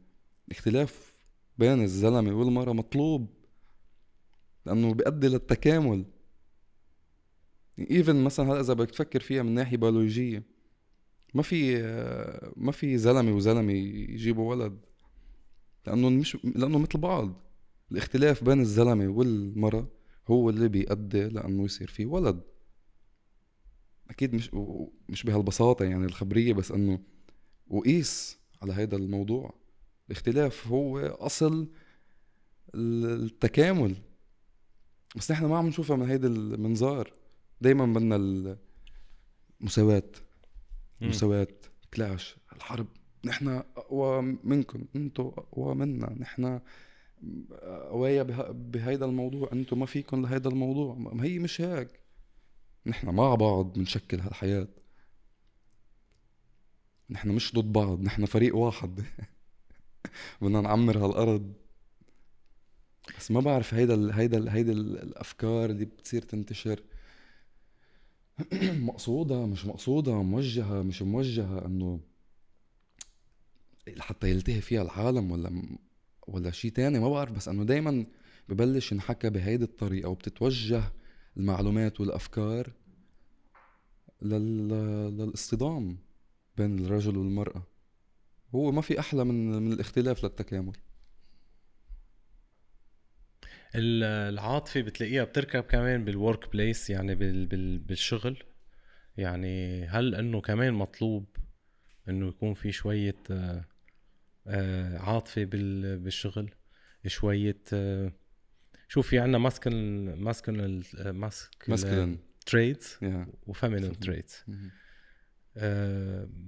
[0.48, 1.14] بالاختلاف
[1.58, 3.28] بين الزلمة والمرأة مطلوب.
[4.66, 6.06] لأنه بيؤدي للتكامل.
[7.80, 10.44] even مثلا هلا إذا بدك تفكر فيها من ناحية بيولوجية
[11.34, 11.82] ما في
[12.56, 14.80] ما في زلمة وزلمة يجيبوا ولد
[15.88, 17.42] لأنه مش لأنه مثل بعض.
[17.92, 19.88] الاختلاف بين الزلمة والمرأة
[20.28, 22.42] هو اللي بيؤدي لأنه يصير في ولد.
[24.10, 24.52] أكيد مش
[25.10, 27.00] مش بهالبساطة يعني الخبرية بس إنه
[27.68, 29.54] وقيس على هذا الموضوع.
[30.08, 31.68] الاختلاف هو أصل
[32.76, 33.96] ال- التكامل.
[35.16, 37.14] بس نحن ما عم نشوفها من هيدا المنظار.
[37.62, 38.16] دايما بدنا
[39.62, 40.12] المساواة.
[41.02, 41.48] مساواة
[41.94, 42.36] كلاش.
[42.56, 42.88] الحرب
[43.26, 46.16] نحن أقوى منكم أنتم أقوى منا.
[46.20, 46.60] نحن
[47.90, 50.96] قوايا بهيدا الموضوع أنتم ما فيكم لهيدا الموضوع.
[50.96, 52.00] ما هي مش هيك.
[52.86, 54.68] نحن مع بعض بنشكل هالحياة.
[57.10, 59.04] نحن مش ضد بعض نحن فريق واحد.
[60.42, 61.54] بدنا نعمر هالأرض.
[63.18, 66.84] بس ما بعرف هيدا ال هيدا ال هيدا ال الأفكار اللي بتصير تنتشر.
[68.90, 72.00] مقصودة مش مقصودة موجهة مش موجهة إنه
[74.00, 75.78] حتى يلتهي فيها العالم ولا
[76.28, 78.06] ولا شيء تاني ما بعرف بس إنه دايما
[78.50, 80.84] ببلش ينحكى بهيدي الطريقة وبتتوجه
[81.38, 82.74] المعلومات والأفكار
[84.22, 84.70] لل...
[85.18, 85.98] للاصطدام
[86.58, 87.64] بين الرجل والمرأة.
[88.56, 90.74] هو ما في أحلى من من الاختلاف للتكامل.
[93.76, 98.44] العاطفة بتلاقيها بتركب كمان بال workplace يعني بال بال بالشغل.
[99.18, 101.26] يعني هل إنه كمان مطلوب
[102.10, 103.66] إنه يكون في شوية آه،
[104.48, 106.54] آه، عاطفة بال بالشغل؟
[107.08, 108.12] شوية آه،
[108.88, 109.74] شوف في عندنا masculine
[110.18, 110.82] masculine
[111.68, 113.00] masc traits
[113.48, 114.44] و feminine traits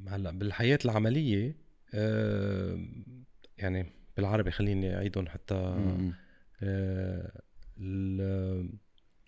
[0.08, 1.56] هلأ بالحياة العملية
[3.58, 5.90] يعني بالعربي خليني أعيدهم حتى مم.
[6.10, 6.14] ال-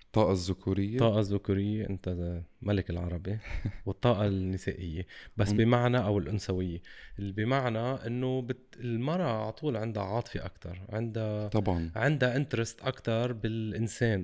[0.02, 0.94] الطاقة الذكورية.
[0.94, 3.38] الطاقة الذكورية أنت ملك العربي
[3.86, 5.08] والطاقة النسائية.
[5.38, 5.52] بس.
[5.52, 6.82] بمعنى أو الأنثوية.
[7.20, 8.78] اللي بمعنى إنه بت...
[8.80, 11.92] المرأة على طول عندها عاطفة أكتر عندها طبعا.
[11.96, 14.24] عندها interest أكتر بالإنسان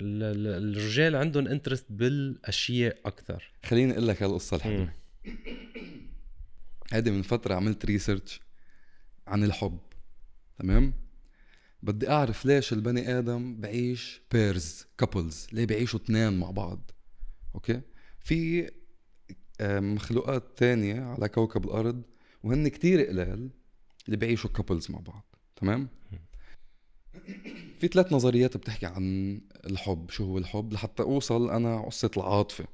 [0.00, 3.52] ال- الرجال عندهم interest بالأشياء أكتر.
[3.64, 4.92] خليني أقول لك هالقصة الحلوة.
[6.92, 8.40] هيدي من فترة عملت research
[9.26, 9.78] عن الحب
[10.58, 10.92] تمام؟
[11.82, 16.90] بدي أعرف ليش البني آدم بعيش pairs couples ليه بيعيشوا اثنين مع بعض؟
[17.54, 17.80] okay؟
[18.20, 18.70] في
[19.60, 22.02] مخلوقات تانية على كوكب الأرض
[22.44, 23.50] وهن كتير قلال
[24.06, 25.24] اللي بيعيشوا couples مع بعض
[25.56, 25.88] تمام؟
[27.80, 32.64] في ثلاث نظريات بتحكي عن الحب شو هو الحب؟ لحتى أوصل أنا قصة العاطفة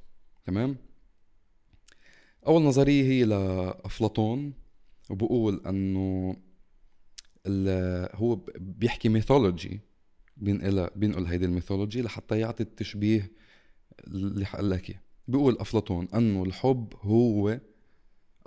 [0.45, 0.77] تمام؟
[2.47, 4.53] أول نظرية هي لأفلاطون
[5.11, 6.37] وبقول إنه
[8.15, 9.81] هو بيحكي mythology
[10.37, 13.33] بينقل بينقل هيدي ال mythology لحتى يعطي التشبيه
[14.07, 17.61] اللي حقول لك اياه بيقول أفلاطون أنه الحب هو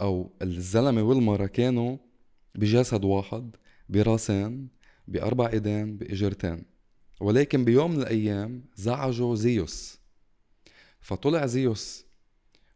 [0.02, 1.98] أو الزلمة والمراه كانوا
[2.56, 3.56] بجسد واحد
[3.90, 4.68] براسين
[5.08, 6.64] بأربع إيدين بإجرتين.
[7.20, 10.00] ولكن بيوم من الأيام زعجوا زيوس.
[11.02, 12.06] فطلع زيوس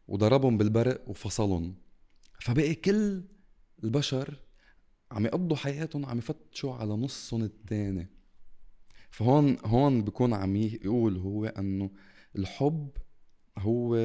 [0.08, 1.74] وضربهم بالبرق وفصلهم.
[2.40, 3.22] فبقي كل
[3.84, 4.34] البشر
[5.12, 8.06] عم يقضوا حياتهم عم يفتشوا على نصهم الثاني
[9.10, 11.90] فهون هون بكون عم يقول هو إنه
[12.36, 12.90] الحب
[13.58, 13.96] هو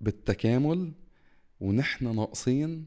[0.00, 0.92] بالتكامل
[1.60, 2.86] ونحن ناقصين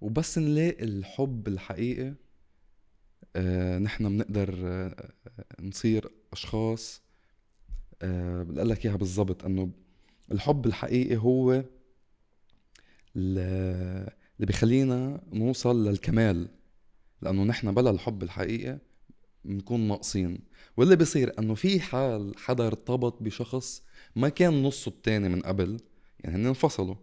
[0.00, 2.14] وبس نلاقي الحب الحقيقي
[3.36, 5.12] آه نحن بنقدر آه
[5.60, 7.02] نصير أشخاص.
[8.02, 9.70] آه بقول لك إياها بالضبط إنه
[10.32, 11.64] الحب الحقيقي هو
[14.36, 16.48] اللي بيخلينا نوصل للكمال
[17.22, 18.78] لأنه نحن بلا الحب الحقيقي
[19.44, 20.38] بنكون ناقصين.
[20.76, 23.82] واللي بيصير إنه في حال حدا ارتبط بشخص
[24.16, 25.80] ما كان نصه التاني من قبل
[26.20, 26.94] يعني هن انفصلوا.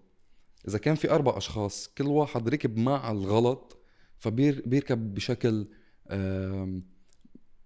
[0.68, 3.78] إذا كان في أربع أشخاص كل واحد ركب مع الغلط
[4.18, 5.68] فبيركب بشكل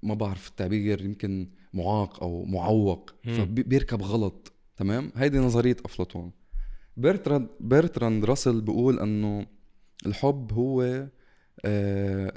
[0.03, 4.53] ما بعرف التعبير يمكن معاق أو معوق فبيركب غلط.
[4.77, 6.31] تمام؟ هيدي نظرية أفلاطون.
[6.97, 9.45] بيرتراند بيرتراند راسل بيقول إنه
[10.05, 11.07] الحب هو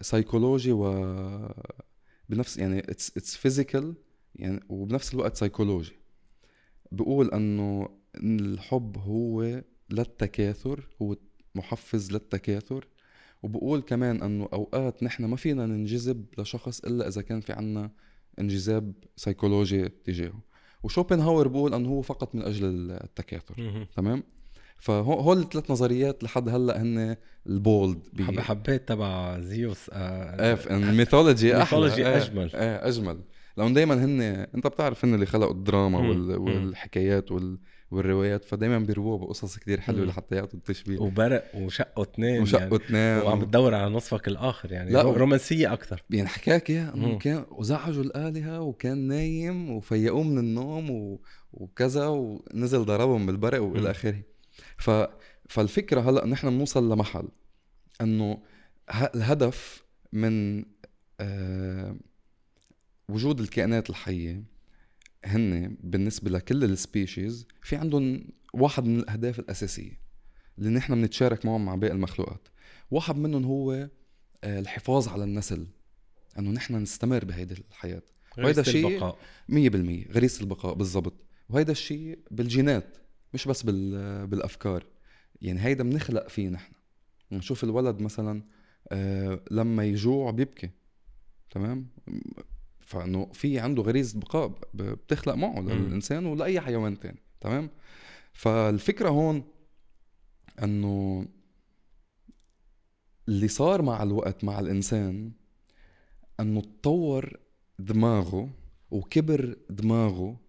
[0.01, 0.85] سايكولوجي و
[2.29, 3.95] بنفس يعني it's it's physical
[4.35, 5.99] يعني وبنفس الوقت سايكولوجي
[6.93, 11.17] بقول إنه الحب هو للتكاثر هو
[11.55, 12.89] محفز للتكاثر.
[13.43, 17.91] وبقول كمان إنه أوقات نحن ما فينا ننجذب لشخص إلا إذا كان في عنا
[18.41, 20.43] انجذاب سيكولوجي تجاهه.
[20.83, 23.87] وشوبنهاور بقول إنه هو فقط من أجل التكاثر.
[23.97, 24.23] تمام؟
[24.79, 32.07] فهول الثلاث نظريات لحد هلأ هن البولد حب حبيت تبع زيوس آه الميثولوجي أحلى الميثولوجي
[32.07, 32.51] أجمل.
[32.55, 33.21] إيه أجمل.
[33.57, 34.21] لأنه دائما هن
[34.55, 36.39] أنت بتعرف هن اللي خلقوا الدراما وال...
[36.39, 37.59] والحكايات وال...
[37.91, 40.99] والروايات فدايما بيروها بقصص كتير حلوة لحتى يعطوا التشبيه.
[40.99, 42.77] وبرق وشقوا اثنين وشقوا يعني.
[42.77, 43.01] اثنين.
[43.01, 44.91] يعني وعم بتدور على نصفك الآخر يعني.
[44.91, 50.91] لا رومانسية أكثر يعني حكاك إياها إنه كان وزعجوا الآلهة وكان نايم وفيقوه من النوم
[50.91, 51.21] و...
[51.53, 54.23] وكذا ونزل ضربهم بالبرق وإلى آخره.
[54.79, 54.91] ف...
[55.49, 57.29] فالفكرة هلأ نحن بنوصل لمحل
[58.01, 58.43] إنه
[59.15, 60.65] الهدف من
[61.21, 61.97] آه
[63.09, 64.45] وجود الكائنات الحية
[65.25, 70.01] هن بالنسبة لكل السبيشيز في عندهم واحد من الأهداف الأساسية
[70.59, 72.49] اللي نحن بنتشارك معهم مع باقي المخلوقات.
[72.91, 73.73] واحد منهم هو
[74.45, 75.67] آه، الحفاظ على النسل
[76.39, 78.03] إنه نحن نستمر بهيدي الحياة.
[78.39, 78.99] وهيدا الشيء
[79.49, 81.15] 100% غريزة البقاء بالضبط.
[81.49, 82.97] وهيدا الشيء بالجينات.
[83.35, 84.87] مش بس بالأفكار.
[85.43, 86.73] يعني هيدا بنخلق فيه نحن
[87.33, 88.43] نشوف الولد مثلا
[88.89, 90.71] آه لما يجوع بيبكي.
[91.51, 91.89] تمام؟
[92.81, 97.23] فإنه في عنده غريزه بقاء بتخلق معه للإنسان ولأي حيوان تاني.
[97.41, 97.71] تمام؟
[98.33, 99.45] فالفكرة هون
[100.63, 101.27] إنه
[103.29, 105.33] اللي صار مع الوقت مع الإنسان
[106.41, 107.37] إنه تطور
[107.79, 108.51] دماغه
[108.91, 110.41] وكبر دماغه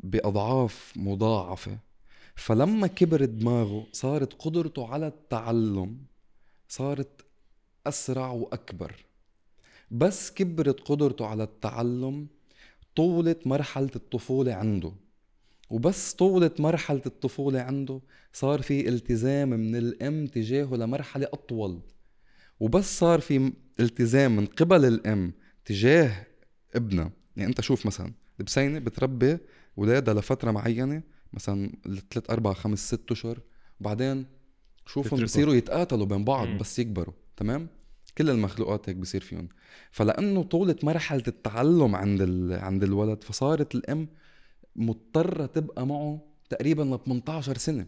[0.00, 1.78] بأضعاف مضاعفة
[2.40, 5.96] فلما كبر دماغه صارت قدرته على التعلم
[6.68, 7.24] صارت
[7.86, 9.04] أسرع وأكبر.
[9.90, 12.26] بس كبرت قدرته على التعلم
[12.96, 14.92] طولت مرحلة الطفولة عنده.
[15.70, 18.00] وبس طولت مرحلة الطفولة عنده
[18.32, 21.80] صار في التزام من الأم تجاهه لمرحلة أطول.
[22.60, 25.32] وبس صار في التزام من قبل الأم
[25.64, 26.26] تجاه
[26.74, 29.38] ابنها يعني أنت شوف مثلا البسينة بتربي
[29.76, 31.72] ولادها لفترة معينة مثلا
[32.10, 33.38] ثلاث أربع خمس ست أشهر.
[33.80, 34.26] وبعدين
[34.86, 37.68] شوفهم بصيروا يتقاتلوا بين بعض بس يكبروا تمام؟
[38.18, 39.48] كل المخلوقات هيك بصير فيهم.
[39.90, 44.08] فلأنه طولت مرحلة التعلم عند عند الولد فصارت الام
[44.76, 47.86] مضطرة تبقى معه تقريبا ل 18 سنة.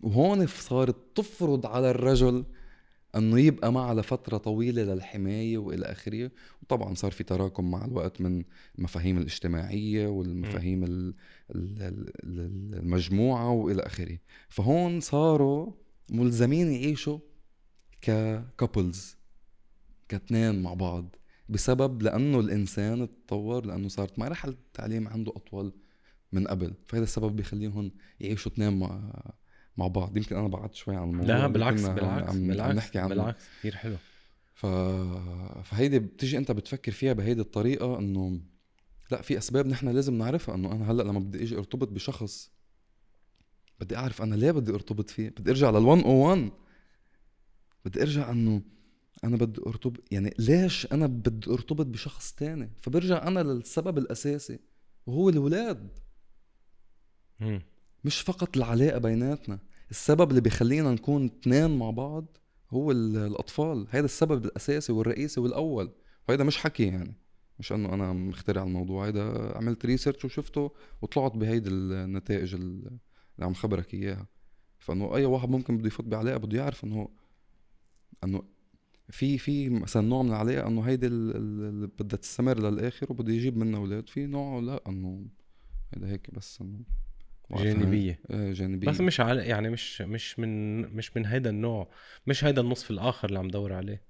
[0.00, 2.44] وهون صارت تفرض على الرجل
[3.16, 6.30] انه يبقى معها لفترة طويلة للحماية والى اخره.
[6.62, 8.44] وطبعا صار في تراكم مع الوقت من
[8.78, 11.14] المفاهيم الاجتماعية والمفاهيم
[11.54, 14.18] المجموعة والى اخره.
[14.48, 15.72] فهون صاروا
[16.10, 17.18] ملزمين يعيشوا
[18.00, 19.16] ككابلز
[20.08, 21.16] كاثنين مع بعض
[21.48, 25.72] بسبب لأنه الإنسان تطور لأنه صارت مرحله التعليم عنده أطول
[26.32, 26.74] من قبل.
[26.86, 29.12] فهذا السبب بيخليهم يعيشوا اثنين مع
[29.78, 30.16] مع بعض.
[30.16, 33.08] يمكن أنا بعدت شوي عن الموضوع لا بالعكس بالعكس عم بالعكس عم نحكي عنه.
[33.08, 33.96] بالعكس كثير حلو.
[34.54, 34.66] ف...
[35.64, 38.40] فهيدي بتيجي أنت بتفكر فيها بهيدي الطريقة إنه
[39.10, 42.50] لا في أسباب نحن لازم نعرفها إنه أنا هلأ لما بدي إجي أرتبط بشخص
[43.80, 45.28] بدي أعرف أنا ليه بدي أرتبط فيه.
[45.28, 46.50] بدي أرجع لل 101
[47.84, 48.62] بدي أرجع إنه
[49.24, 54.58] أنا بدي ارتبط يعني ليش أنا بدي أرتبط بشخص تاني؟ فبرجع أنا للسبب الأساسي
[55.06, 55.98] وهو الاولاد
[58.04, 59.58] مش فقط العلاقة بيناتنا.
[59.90, 62.36] السبب اللي بيخلينا نكون اثنين مع بعض
[62.70, 63.86] هو الأطفال.
[63.90, 65.92] هذا السبب الأساسي والرئيسي والأول.
[66.28, 67.14] وهذا مش حكي يعني.
[67.58, 69.06] مش إنه أنا مخترع الموضوع.
[69.06, 70.72] هيدا عملت ريسيرش وشفته
[71.02, 72.98] وطلعت بهيدي النتائج اللي
[73.38, 74.26] عم خبرك إياها.
[74.78, 77.08] فإنه أي واحد ممكن بده يفوت بعلاقة بده يعرف انه
[78.24, 78.42] إنه
[79.10, 83.80] في في مثلا نوع من العلاقة إنه هيدي اللي بدها تستمر للآخر وبده يجيب منها
[83.80, 84.08] أولاد.
[84.08, 85.26] في نوع لا إنه
[85.94, 86.80] هيدا هيك بس إنه
[87.56, 88.20] جانبية.
[88.30, 88.88] إيه جانبية.
[88.88, 91.88] بس مش على يعني مش مش من مش من هيدا النوع
[92.26, 94.02] مش هيدا النصف الآخر اللي عم دور عليه.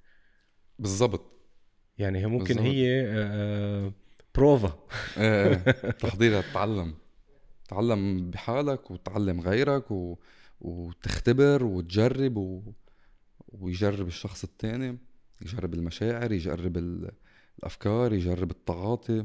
[0.79, 1.33] بالضبط.
[1.99, 2.67] يعني هي ممكن بالزبط.
[2.67, 3.93] هي آه
[4.35, 4.79] بروفا.
[5.19, 5.55] إيه
[5.91, 6.95] تحضير تتعلم
[7.69, 8.31] تعلم.
[8.31, 10.17] بحالك وتعلم غيرك و...
[10.61, 12.73] وتختبر وتجرب و...
[13.49, 14.99] ويجرب الشخص التاني.
[15.43, 16.77] يجرب المشاعر يجرب
[17.59, 19.25] الأفكار يجرب التعاطي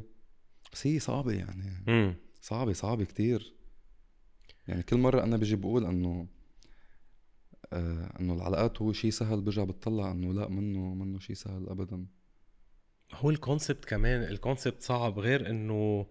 [0.73, 2.15] بس هي صعبة يعني.
[2.41, 3.52] صعبة صعبة كتير.
[4.67, 6.27] يعني كل مرة أنا بجي بقول إنه
[7.73, 12.05] آه إنه العلاقات هو شيء سهل برجع بتطلع إنه لا منه منه شيء سهل ابدا.
[13.13, 16.07] هو الكونسبت كمان الكونسبت صعب غير إنه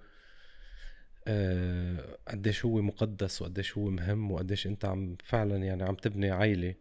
[1.26, 6.74] آه قديش هو مقدس وقديش هو مهم وقديش أنت عم فعلا يعني عم تبني عائله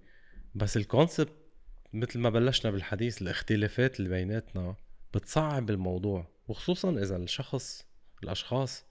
[0.56, 1.34] بس الكونسبت
[1.94, 4.76] مثل ما بلشنا بالحديث الاختلافات اللي بيناتنا
[5.14, 7.86] بتصعب الموضوع وخصوصا إذا الشخص
[8.24, 8.86] الأشخاص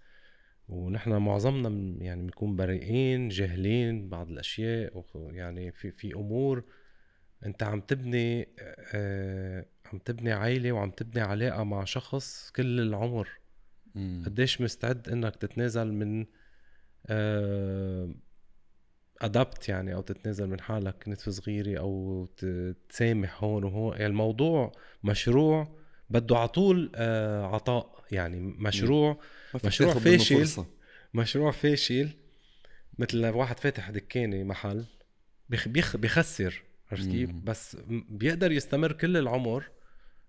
[0.71, 6.65] ونحن معظمنا يعني بنكون بريئين جاهلين بعض الأشياء يعني في في أمور
[7.47, 8.49] أنت عم تبني
[8.95, 13.29] آه عم تبني عائله وعم تبني علاقة مع شخص كل العمر.
[14.27, 16.27] قديش مستعد إنك تتنازل من
[17.07, 18.15] آه
[19.21, 22.27] ادابت يعني أو تتنازل من حالك نتفة صغيرة أو
[22.89, 23.93] تسامح هون وهون.
[23.93, 24.73] يعني الموضوع
[25.05, 25.77] مشروع
[26.11, 28.00] بده على طول آه عطاء.
[28.13, 29.21] يعني مشروع
[29.65, 30.65] مشروع فاشل.
[31.15, 32.11] مشروع فاشل
[32.99, 34.85] مثل واحد فاتح دكانه محل
[35.49, 37.77] بيخ بيخسر عرفت كيف؟ بس
[38.09, 39.65] بيقدر يستمر كل العمر.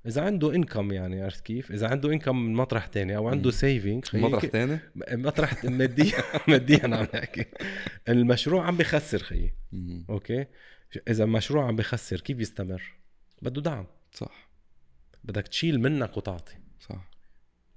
[0.06, 4.06] إذا عنده انكم يعني عرفت كيف؟ إذا عنده انكم من مطرح تاني أو عنده سيفنج
[4.14, 4.80] مطرح تاني؟
[5.12, 7.46] مطرح ماديا ماديا عم نحكي.
[8.10, 9.54] المشروع عم بخسر خيي.
[10.10, 10.46] أوكي؟
[11.08, 12.84] إذا المشروع عم بخسر كيف يستمر؟
[13.42, 13.88] بده دعم.
[14.14, 14.50] صح.
[15.24, 16.56] بدك تشيل منك وتعطي.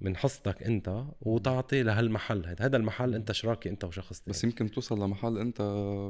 [0.05, 4.71] من حصتك انت وتعطي لهالمحل هذا هذا المحل انت شراكي انت وشخص تاني بس يمكن
[4.71, 5.61] توصل لمحل انت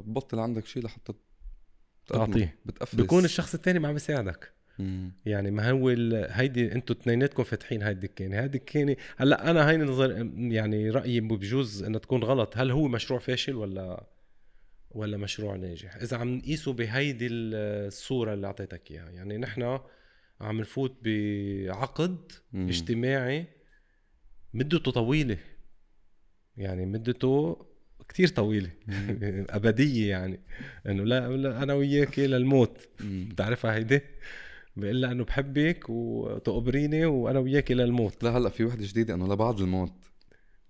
[0.05, 1.13] بطل عندك شيء لحتى
[2.07, 2.55] تعطيه.
[2.65, 2.95] بتقفز.
[2.95, 4.53] بيكون الشخص الثاني ما عم بيساعدك.
[5.25, 5.89] يعني ما هو
[6.29, 11.83] هيدي أنتوا اثنيناتكم فاتحين هاي الدكانه هاي الدكانه هلأ أنا هاي نظر يعني رأيي بجوز
[11.83, 12.57] انها تكون غلط.
[12.57, 14.07] هل هو مشروع فاشل ولا
[14.91, 19.09] ولا مشروع ناجح؟ إذا عم نقيسه بهيدي الصورة اللي أعطيتك إياها.
[19.09, 19.79] يعني نحن
[20.41, 22.67] عم نفوت بعقد مم.
[22.67, 23.54] اجتماعي
[24.55, 25.37] مدته طويلة.
[26.57, 27.65] يعني مدته
[28.09, 28.69] كتير طويلة.
[29.57, 30.39] أبدية يعني.
[30.85, 34.01] إنه لا, لا أنا وياك للموت بتعرفها هيدي؟
[34.75, 39.59] بقول لها إنه بحبك وتقبريني وأنا وياك للموت لا هلأ في وحدة جديدة إنه لبعد
[39.59, 39.93] الموت.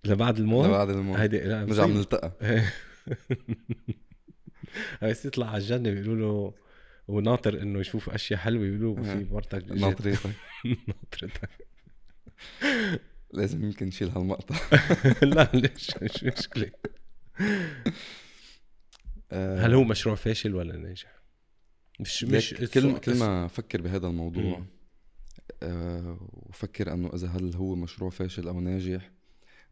[0.06, 1.18] لبعد الموت؟ لبعد الموت.
[1.18, 2.32] هيدي لا نرجع بنلتقى.
[5.02, 6.54] هاي يطلع على الجنة بيقولوا له
[7.08, 10.30] وناطر إنه يشوف أشياء حلوة بيقولوا في مرتك ناطرتك
[10.88, 11.50] ناطرتك
[13.36, 14.56] لازم يمكن نشيل هالمقطع
[15.22, 16.72] لا ليش؟ مش مشكله
[19.32, 21.16] هل هو مشروع فاشل ولا ناجح؟
[22.00, 24.66] مش مش كل كل ما أفكر بهذا الموضوع
[25.64, 29.12] أه وفكر إنه إذا هل هو مشروع فاشل أو ناجح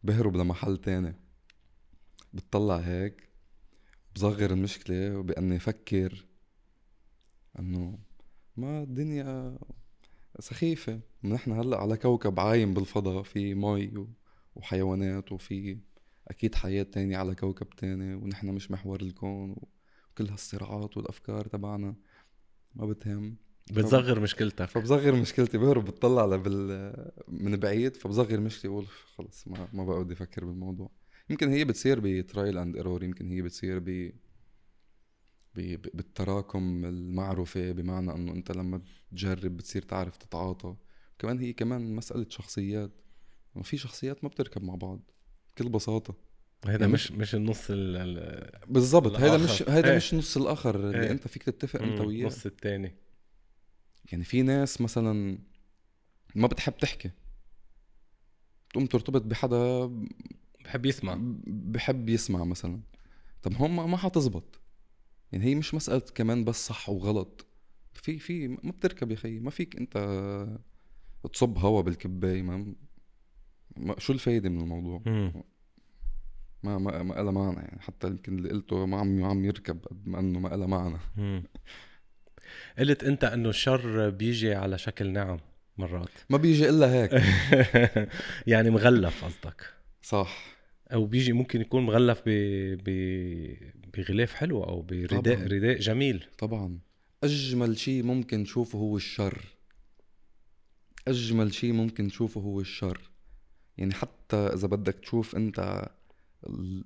[0.04, 1.14] بهرب لمحل تاني.
[2.32, 3.28] بتطلع هيك
[4.14, 6.26] بصغر المشكلة بأني أفكر
[7.58, 7.98] أنه
[8.56, 9.58] ما الدنيا
[10.40, 11.00] سخيفة.
[11.24, 14.06] نحن هلأ على كوكب عايم بالفضاء في مي
[14.54, 15.78] وحيوانات وفي
[16.28, 21.94] أكيد حياة تانية على كوكب تاني ونحن مش محور الكون وكل هالصراعات والأفكار تبعنا
[22.74, 23.36] ما بتهم.
[23.72, 24.64] بتصغر مشكلتك.
[24.64, 25.58] فبصغر مشكلتي.
[25.58, 26.94] بهرب بتطلع بال...
[27.28, 28.68] من بعيد فبصغر مشكلتي.
[28.68, 30.90] بقول خلص ما ما بقى بدي أفكر بالموضوع.
[31.30, 34.12] يمكن هي بتصير ب trial and error يمكن هي بتصير ب
[35.94, 38.82] بالتراكم المعروفة بمعنى إنه أنت لما
[39.14, 40.76] تجرب بتصير تعرف تتعاطى.
[41.18, 42.90] كمان هي كمان مسألة شخصيات.
[43.62, 45.00] في شخصيات ما بتركب مع بعض
[45.50, 46.14] بكل بساطة.
[46.66, 49.62] هيدا يعني مش مش النص ال ال- بالضبط هيدا مش.
[49.62, 49.96] هيدا إيه.
[49.96, 51.10] مش نص الآخر اللي إيه.
[51.10, 52.20] أنت فيك تتفق أنت وياه.
[52.20, 52.94] النص التاني.
[54.12, 55.38] يعني في ناس مثلا
[56.34, 57.10] ما بتحب تحكي.
[58.70, 59.86] تقوم ترتبط بحدا
[60.64, 61.18] بحب يسمع.
[61.46, 62.80] بحب يسمع مثلا.
[63.42, 64.60] طب ما ما حتزبط.
[65.32, 67.46] يعني هي مش مسألة كمان بس صح وغلط.
[67.94, 69.96] في في ما بتركب يا خيي ما فيك انت
[71.32, 72.74] تصب هوا بالكباية ما,
[73.76, 75.32] ما شو الفايدة من الموضوع؟ مم.
[76.62, 80.08] ما ما ما لها معنى يعني حتى يمكن اللي قلته ما عم عم يركب قد
[80.08, 80.98] ما إنه ما لها معنى.
[82.78, 85.38] قلت انت انه الشر بيجي على شكل نعم
[85.78, 86.08] مرات.
[86.30, 87.10] ما بيجي إلا هيك.
[88.52, 89.74] يعني مغلف قصدك.
[90.02, 90.54] صح.
[90.92, 92.30] أو بيجي ممكن يكون مغلف ب...
[92.84, 92.90] ب...
[93.96, 95.46] بغلاف حلو أو برداء طبعاً.
[95.48, 96.26] رداء جميل.
[96.38, 96.78] طبعا.
[97.22, 99.44] أجمل شيء ممكن تشوفه هو الشر.
[101.08, 103.10] أجمل شيء ممكن تشوفه هو الشر.
[103.78, 105.88] يعني حتى إذا بدك تشوف أنت
[106.46, 106.84] ال-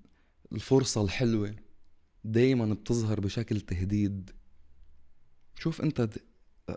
[0.52, 1.56] الفرصة الحلوة
[2.24, 4.30] دايما بتظهر بشكل تهديد.
[5.54, 6.16] شوف أنت د...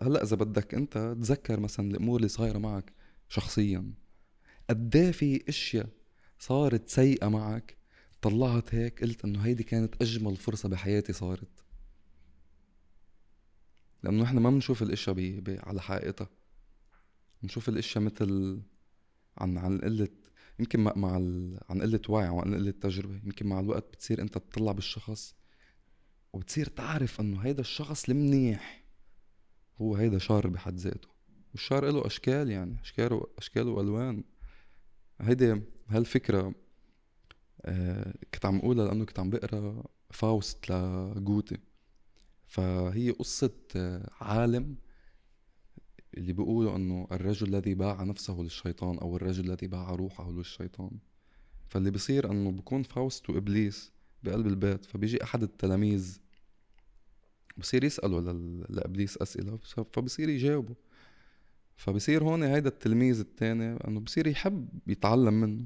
[0.01, 2.93] هلأ إذا بدك أنت تذكر مثلا الأمور اللي صايرة معك
[3.29, 3.93] شخصيا
[4.69, 5.89] قد إيه في أشياء
[6.39, 7.77] صارت سيئة معك
[8.21, 11.60] طلعت هيك قلت إنه هيدي كانت أجمل فرصة بحياتي صارت؟
[14.03, 16.29] لأنه إحنا ما بنشوف الإشياء بي بي على حقيقتها.
[17.43, 18.61] بنشوف الإشياء مثل
[19.37, 20.07] عن عن قلة
[20.59, 21.59] يمكن مع, ال...
[21.69, 23.15] عن قلة وعي وعن قلة تجربة.
[23.23, 25.35] يمكن مع الوقت بتصير أنت تطلع بالشخص
[26.33, 28.83] وبتصير تعرف إنه هيدا الشخص المنيح
[29.81, 31.09] هو هيدا شر بحد ذاته.
[31.51, 34.23] والشر له أشكال يعني اشكال اشكال والوان
[35.21, 36.53] هيدي هالفكرة
[37.61, 41.57] آه كنت عم أقولها لأنه كنت عم بقرأ فاوست لجوتي.
[42.51, 43.51] فهي قصة
[44.21, 44.75] عالم
[46.17, 50.91] اللي بيقولوا إنه الرجل الذي باع نفسه للشيطان أو الرجل الذي باع روحه للشيطان.
[51.69, 53.91] فاللي بصير إنه بكون فاوست وابليس
[54.23, 56.19] بقلب البيت فبيجي أحد التلاميذ
[57.57, 59.57] بصير يسأله لل- لإبليس أسئلة
[59.93, 60.75] فبصير يجاوبه.
[61.75, 65.65] فبصير هون هيدا التلميذ التاني إنه بصير يحب يتعلم منه.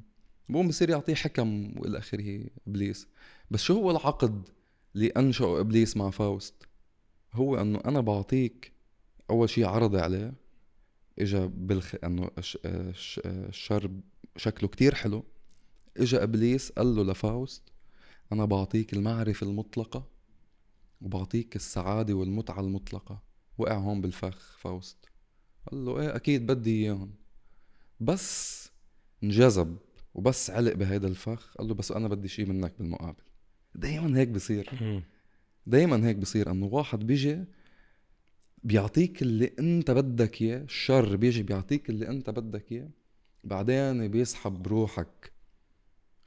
[0.50, 3.08] بقوم بصير يعطيه حكم والى اخره إبليس.
[3.52, 4.50] بس شو هو العقد
[4.96, 6.54] اللي أنشأه إبليس مع فاوست
[7.36, 8.72] هو إنه أنا بعطيك
[9.30, 10.34] أول شيء عرض عليه
[11.20, 12.58] إجا بالخ إنه الش...
[12.66, 13.22] الش...
[13.26, 13.92] الشر
[14.38, 15.24] شكله كتير حلو
[15.98, 17.64] إجا إبليس قال له لفاوست
[18.32, 20.16] أنا بعطيك المعرفة المطلقة
[21.02, 23.22] وبعطيك السعادة والمتعة المطلقة.
[23.58, 24.98] وقع هون بالفخ فاوست.
[25.72, 27.14] قال له إيه أكيد بدي إياهم.
[28.00, 28.70] بس
[29.24, 29.78] انجذب
[30.14, 31.56] وبس علق بهيدا الفخ.
[31.58, 33.24] قال له بس أنا بدي شيء منك بالمقابل.
[33.76, 35.04] دايما هيك بصير.
[35.68, 37.44] دايما هيك بصير إنه واحد بيجي
[38.64, 42.90] بيعطيك اللي أنت بدك إياه الشر بيجي بيعطيك اللي أنت بدك إياه
[43.44, 45.32] بعدين بيسحب روحك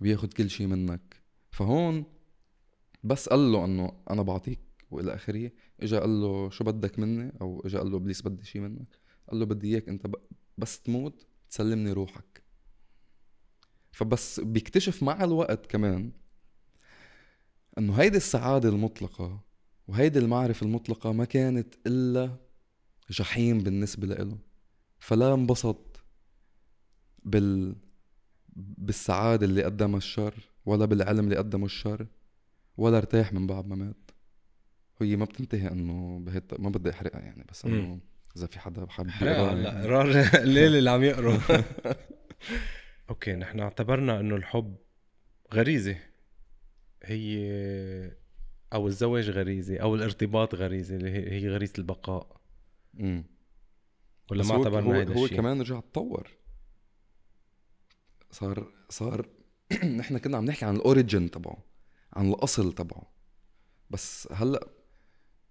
[0.00, 1.22] بياخد كل شيء منك.
[1.50, 2.04] فهون
[3.04, 4.60] بس قال له إنه أنا بعطيك
[4.90, 5.50] وإلى آخره.
[5.80, 8.98] إجا قال له شو بدك مني؟ أو إجا قال له ابليس بدي شيء منك.
[9.28, 10.06] قال له بدي إياك أنت
[10.58, 12.42] بس تموت تسلمني روحك.
[13.92, 16.12] فبس بيكتشف مع الوقت كمان
[17.78, 19.40] إنه هيدي السعادة المطلقة
[19.88, 22.36] وهيدي المعرفة المطلقة ما كانت إلا
[23.10, 24.38] جحيم بالنسبة له
[24.98, 26.00] فلا انبسط
[27.24, 27.76] بال
[28.56, 30.34] بالسعادة اللي قدمها الشر
[30.66, 32.06] ولا بالعلم اللي قدمه الشر
[32.76, 34.10] ولا ارتاح من بعد ما مات
[35.00, 38.00] هي ما بتنتهي إنه بهيت ما بدي أحرقها يعني بس إنه.
[38.36, 39.82] إذا في حدا حابب يقرأها هلا يعني.
[39.82, 40.10] قرار
[40.44, 41.38] الليل اللي عم يقروا
[43.10, 44.76] أوكي نحن اعتبرنا إنه الحب
[45.54, 45.96] غريزة
[47.04, 48.16] هي
[48.72, 52.40] أو الزواج غريزة أو الارتباط غريزة اللي هي غريزة البقاء.
[52.94, 53.24] مم.
[54.30, 56.30] ولا ما اعتبرنا هو, هيدا هو الشيء؟ كمان رجع تطور.
[58.30, 59.28] صار صار
[59.98, 61.64] نحن كنا عم نحكي عن الأوريجن تبعه
[62.12, 63.12] عن الأصل تبعه.
[63.90, 64.68] بس هلأ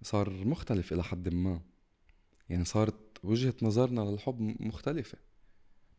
[0.02, 1.62] صار مختلف إلى حد ما.
[2.50, 5.18] يعني صارت وجهة نظرنا للحب مختلفة.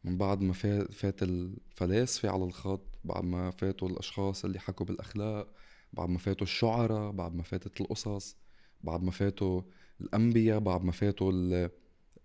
[0.05, 5.49] من بعد ما فا- فات الفلاسفة على الخط بعد ما فاتوا الأشخاص اللي حكوا بالأخلاق
[5.93, 8.37] بعد ما فاتوا الشعراء بعد ما فاتت القصص
[8.81, 9.63] بعد ما فاتوا
[10.01, 11.71] الأنبياء بعد ما فاتوا ال...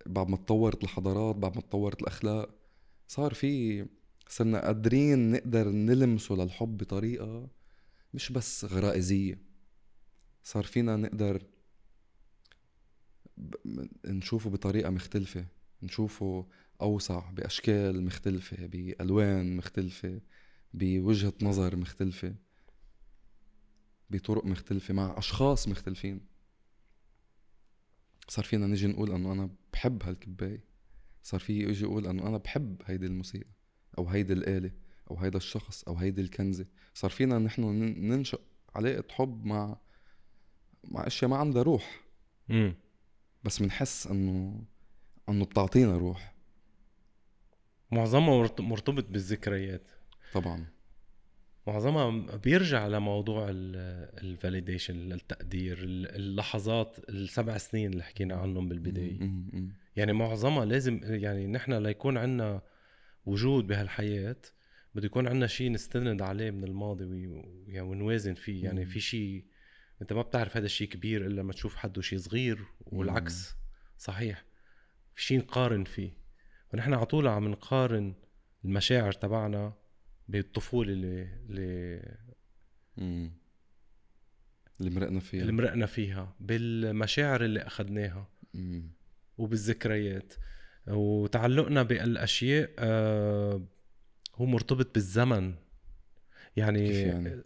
[0.06, 2.50] بعد ما تطورت الحضارات بعد ما تطورت الأخلاق
[3.08, 3.86] صار في
[4.28, 7.48] صرنا قادرين نقدر نلمسه للحب بطريقة
[8.14, 9.40] مش بس غرائزية.
[10.44, 11.44] صار فينا نقدر
[14.06, 15.46] نشوفه بطريقة مختلفة
[15.84, 16.48] نشوفه
[16.82, 20.22] أوسع بأشكال مختلفة بألوان مختلفة.
[20.74, 22.36] بوجهة نظر مختلفة
[24.10, 26.22] بطرق مختلفة مع أشخاص مختلفين.
[28.28, 30.64] صار فينا نجي نقول إنه أنا بحب هالكباية.
[31.24, 33.52] صار في إجي أقول إنه أنا بحب هيدي الموسيقى
[33.98, 34.72] أو هيدي الآلة
[35.12, 36.66] أو هيدا الشخص أو هيدي الكنزة.
[36.94, 37.62] صار فينا نحن
[38.08, 38.40] ننشئ
[38.76, 39.78] علاقة حب مع
[40.84, 42.02] مع أشياء ما عندها روح.
[42.50, 42.76] امم
[43.44, 44.64] بس بنحس إنه
[45.30, 46.34] إنه بتعطينا روح.
[47.92, 49.88] معظمها مرتبط بالذكريات.
[50.34, 50.66] طبعا.
[51.68, 59.32] معظمها بيرجع لموضوع الفاليديشن التقدير اللحظات السبع سنين اللي حكينا عنهم بالبداية.
[59.96, 62.62] يعني معظمها لازم يعني نحن ليكون عندنا
[63.26, 64.36] وجود بهالحياة
[64.96, 68.64] بده يكون عندنا شيء نستند عليه من الماضي ويعني ونوازن فيه.
[68.64, 69.46] يعني في شيء
[70.02, 73.56] انت ما بتعرف هذا الشيء كبير إلا ما تشوف حده شيء صغير والعكس.
[73.98, 74.46] صحيح.
[75.16, 76.12] في شيء نقارن فيه.
[76.74, 78.14] ونحن على طول عم نقارن
[78.66, 79.74] المشاعر تبعنا
[80.28, 82.18] بالطفولة اللي اللي
[84.80, 85.42] اللي مرقنا فيها.
[85.42, 88.30] اللي مرقنا فيها بالمشاعر اللي أخذناها
[89.38, 90.34] وبالذكريات.
[90.88, 93.68] وتعلقنا بالأشياء آه
[94.36, 95.56] هو مرتبط بالزمن.
[96.56, 97.44] يعني كيف يعني؟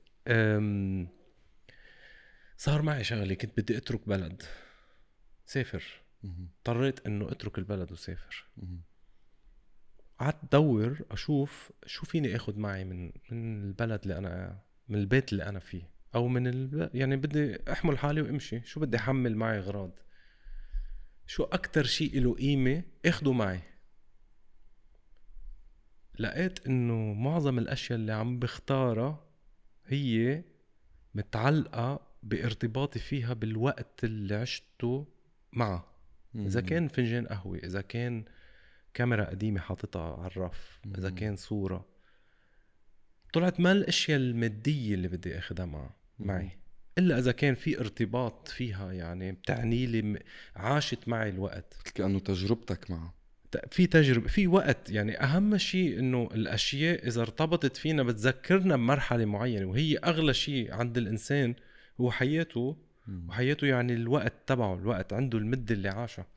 [2.58, 4.44] صار معي شغلة كنت بدي أترك بلد.
[5.46, 5.84] سافر.
[6.24, 8.48] اضطريت إنه أترك البلد وسافر.
[10.20, 14.60] قعدت أدور أشوف شو فيني اخذ معي من من البلد اللي أنا
[14.90, 16.90] من البيت اللي أنا فيه أو من ال...
[16.94, 18.62] يعني بدي أحمل حالي وأمشي.
[18.66, 20.00] شو بدي أحمل معي أغراض؟
[21.28, 23.62] شو أكتر شيء له قيمة آخده معي؟
[26.20, 29.24] لقيت إنه معظم الأشياء اللي عم بختارها
[29.86, 30.44] هي
[31.16, 35.08] متعلقة بارتباطي فيها بالوقت اللي عشته
[35.54, 35.92] معها.
[36.36, 38.26] إذا كان فنجان قهوة إذا كان
[38.98, 41.86] كاميرا قديمة حاططها على الرف إذا كان صورة.
[43.34, 45.90] طلعت ما الأشياء المادية اللي بدي اخذها مع
[46.20, 46.50] معي
[46.98, 50.20] إلا إذا كان في ارتباط فيها يعني بتعني لي
[50.56, 51.92] عاشت معي الوقت.
[51.96, 53.14] كانه تجربتك معه
[53.72, 54.90] في تجربه في وقت.
[54.90, 60.98] يعني أهم شيء إنه الأشياء إذا ارتبطت فينا بتذكرنا بمرحلة معينة وهي أغلى شيء عند
[60.98, 61.56] الإنسان
[62.02, 62.78] هو حياته.
[63.28, 66.37] وحياته يعني الوقت تبعه الوقت عنده المدة اللي عاشها.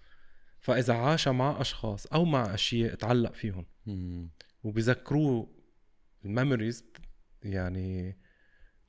[0.60, 3.66] فإذا عاش مع أشخاص أو مع أشياء تعلق فيهم.
[4.64, 5.48] وبيذكروه
[6.24, 6.84] ال memories
[7.42, 8.18] يعني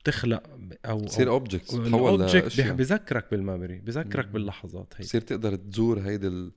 [0.04, 2.18] تخلق أو تصير object تتحول
[2.72, 6.52] بذكرك بال memory بذكرك باللحظات هي بصير تقدر تزور هيدي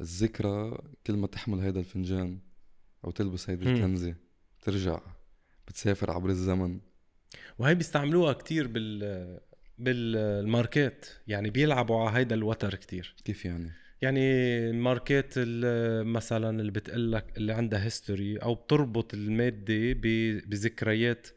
[0.00, 2.40] الذكرى كل ما تحمل هيدا الفنجان
[3.04, 4.14] أو تلبس هيدي الكنزة
[4.62, 5.00] ترجع
[5.68, 6.80] بتسافر عبر الزمن.
[7.58, 9.40] وهي بيستعملوها كتير بال
[9.78, 13.14] بالماركات يعني بيلعبوا على هيدا الوتر كتير.
[13.24, 14.20] كيف يعني؟ يعني
[14.70, 15.34] الماركات
[16.06, 19.92] مثلا اللي بتقلك اللي عندها history أو بتربط المادة
[20.46, 21.28] بذكريات.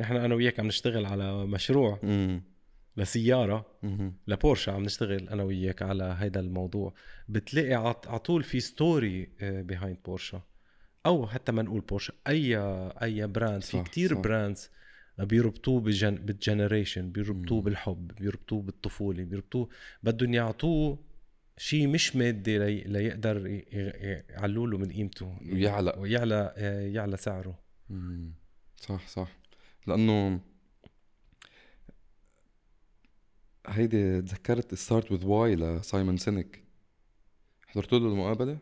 [0.00, 2.42] نحن أنا وياك عم نشتغل على مشروع مم.
[2.96, 4.14] لسيارة مم.
[4.26, 6.94] لبورشا عم نشتغل أنا وياك على هذا الموضوع.
[7.28, 10.42] بتلاقي على طول في story behind بورشا
[11.06, 12.56] أو حتى ما نقول بورشا أي
[13.02, 14.70] أي brand في كتير brands
[15.18, 16.14] بيربطوه بالجن...
[16.14, 19.68] بال generation بيربطوه بالحب بيربطوه بالطفولة بيربطوه
[20.02, 20.98] بدهم يعطوه
[21.60, 22.80] شيء مش مادي لي...
[22.80, 23.46] ليقدر
[24.30, 25.38] يعلوا له من قيمته.
[25.52, 26.54] ويعلى ويعلى
[26.94, 27.58] يعلى سعره.
[27.90, 28.32] مم.
[28.76, 29.28] صح صح.
[29.86, 30.40] لأنه
[33.66, 36.62] هيدي تذكرت Start with Why لسايمون سينك
[37.66, 38.58] حضرت له المقابلة؟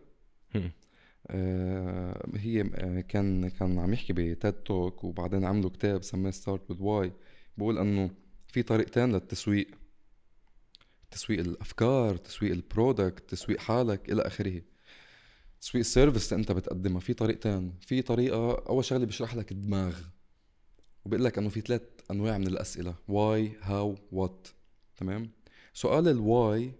[1.26, 6.70] آه هي آه، كان كان عم يحكي ب TED Talk وبعدين عملوا كتاب سماه Start
[6.70, 7.12] with Why
[7.57, 8.11] بقول إنه
[8.46, 9.68] في طريقتين للتسويق.
[11.11, 14.62] تسويق الأفكار تسويق ال product تسويق حالك إلى آخره.
[15.61, 20.00] تسويق ال service اللي أنت بتقدمها في طريقتين في طريقة أول شغلة بيشرح لك الدماغ.
[21.04, 22.94] وبيقول لك إنه في ثلاث أنواع من الأسئلة.
[23.09, 24.49] why how what
[24.96, 25.30] تمام؟
[25.74, 26.72] سؤال ال why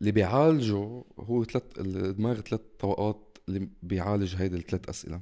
[0.00, 5.20] اللي بيعالجه هو ثلاث الدماغ ثلاث طبقات اللي بيعالج هيدي الثلاث أسئلة.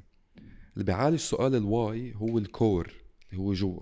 [0.74, 2.92] اللي بيعالج سؤال ال why هو ال core
[3.30, 3.80] اللي هو جوا.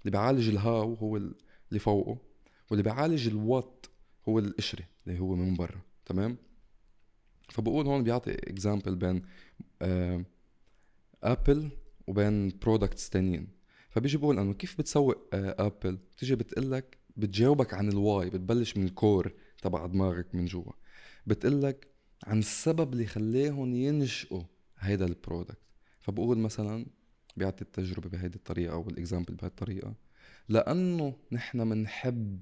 [0.00, 2.29] اللي بيعالج ال how هو اللي فوقه.
[2.70, 3.86] واللي بيعالج ال what
[4.28, 6.36] هو القشرة اللي هو من برا تمام؟
[7.48, 9.22] فبقول هون بيعطي example بين
[9.82, 10.24] آه
[11.22, 11.70] Apple
[12.06, 13.48] وبين products تانيين.
[13.90, 18.84] فبيجي بقول إنه كيف بتسوق آه Apple بتيجي بتقلك بتجاوبك عن ال why بتبلش من
[18.84, 20.72] ال core تبع دماغك من جوا.
[21.26, 21.88] بتقلك
[22.26, 24.42] عن السبب اللي خلاهم ينشئوا
[24.78, 25.58] هيدا ال product
[26.00, 26.86] فبقول مثلا
[27.36, 29.94] بيعطي التجربة بهيدي الطريقة أو ال example بهيدي الطريقة
[30.48, 32.40] لأنه نحن منحب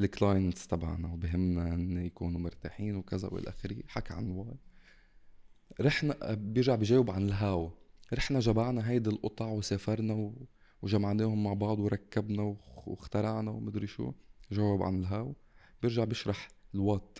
[0.00, 3.76] ال clients تبعنا وبهمنا إن يكونوا مرتاحين وكذا والى آخره.
[3.88, 4.56] حكى عن ال why.
[5.80, 7.72] رحنا بيرجع بجاوب عن ال how.
[8.14, 10.46] رحنا جمعنا هيدي القطع وسافرنا و...
[10.82, 14.12] وجمعناهم مع بعض وركبنا واخترعنا ومدري شو.
[14.52, 15.34] جاوب عن ال how.
[15.82, 17.18] بيرجع بيشرح ال what.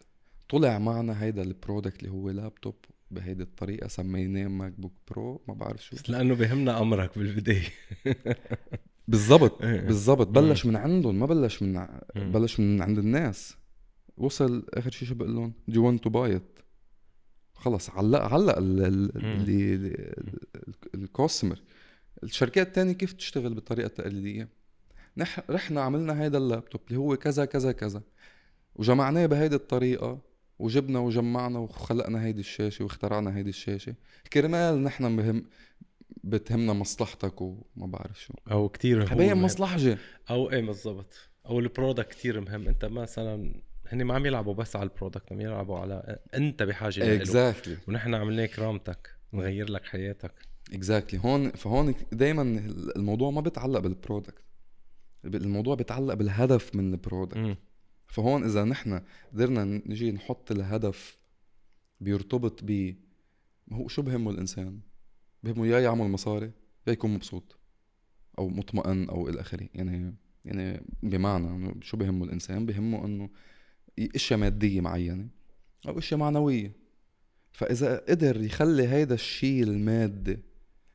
[0.49, 2.75] طلع معنا هيدا ال product اللي هو لابتوب
[3.11, 5.97] بهيدي الطريقة سميناه MacBook Pro ما بعرف شو.
[6.09, 7.69] لأنه بهمنا أمرك بالبداية.
[9.09, 9.81] بالضبط إيه.
[9.81, 10.27] بالضبط.
[10.27, 11.87] بلش من عندهم ما بلش من.
[12.17, 13.57] بلش من عند الناس.
[14.17, 16.59] وصل آخر شيء شو بقول لهم؟ do want to buy it
[17.55, 18.57] خلص علق علق.
[18.57, 20.15] اللي ال-
[20.95, 21.63] ال customer
[22.23, 24.49] الشركات التانية كيف تشتغل بالطريقة التقليدية؟
[25.17, 28.03] نح رحنا عملنا هيدا اللابتوب اللي هو كذا كذا كذا.
[28.75, 30.19] وجمعناه بهيدي الطريقة
[30.59, 33.95] وجبنا وجمعنا وخلقنا هيدي الشاشة واخترعنا هيدي الشاشة.
[34.33, 35.45] كرمال نحن مهم
[36.25, 38.35] بتهمنا مصلحتك وما بعرف شو.
[38.51, 39.45] أو كتير هو حبايب مهم.
[39.45, 39.99] مصلحجة.
[40.31, 41.15] أو إيه بالضبط.
[41.47, 42.69] أو البرودكت كتير مهم.
[42.69, 47.17] أنت مثلا هن ما عم يلعبوا بس على البرودكت عم يلعبوا على أنت بحاجة له
[47.17, 50.35] اكزاكتلي ونحن عملنا كرامتك نغير لك حياتك.
[50.73, 52.43] exactly هون فهون دائما
[52.97, 54.43] الموضوع ما بيتعلق بال product
[55.25, 57.59] الموضوع بيتعلق بالهدف من ال product.
[58.07, 59.03] فهون إذا نحن
[59.33, 61.19] قدرنا نجي نحط الهدف
[62.01, 62.95] بيرتبط ب
[63.73, 64.81] هو شو بهمه الإنسان؟
[65.43, 66.51] بهمه يا يعمل مصاري
[66.87, 67.59] يا يكون مبسوط
[68.39, 69.69] أو مطمئن أو إلى آخره.
[69.75, 70.15] يعني
[70.45, 73.31] يعني بمعنى شو بهمه الإنسان؟ بهمه إنه
[73.99, 75.29] إشياء مادية معينة
[75.89, 76.73] أو إشياء معنوية.
[77.53, 80.39] فإذا قدر يخلي هيدا الشيء المادي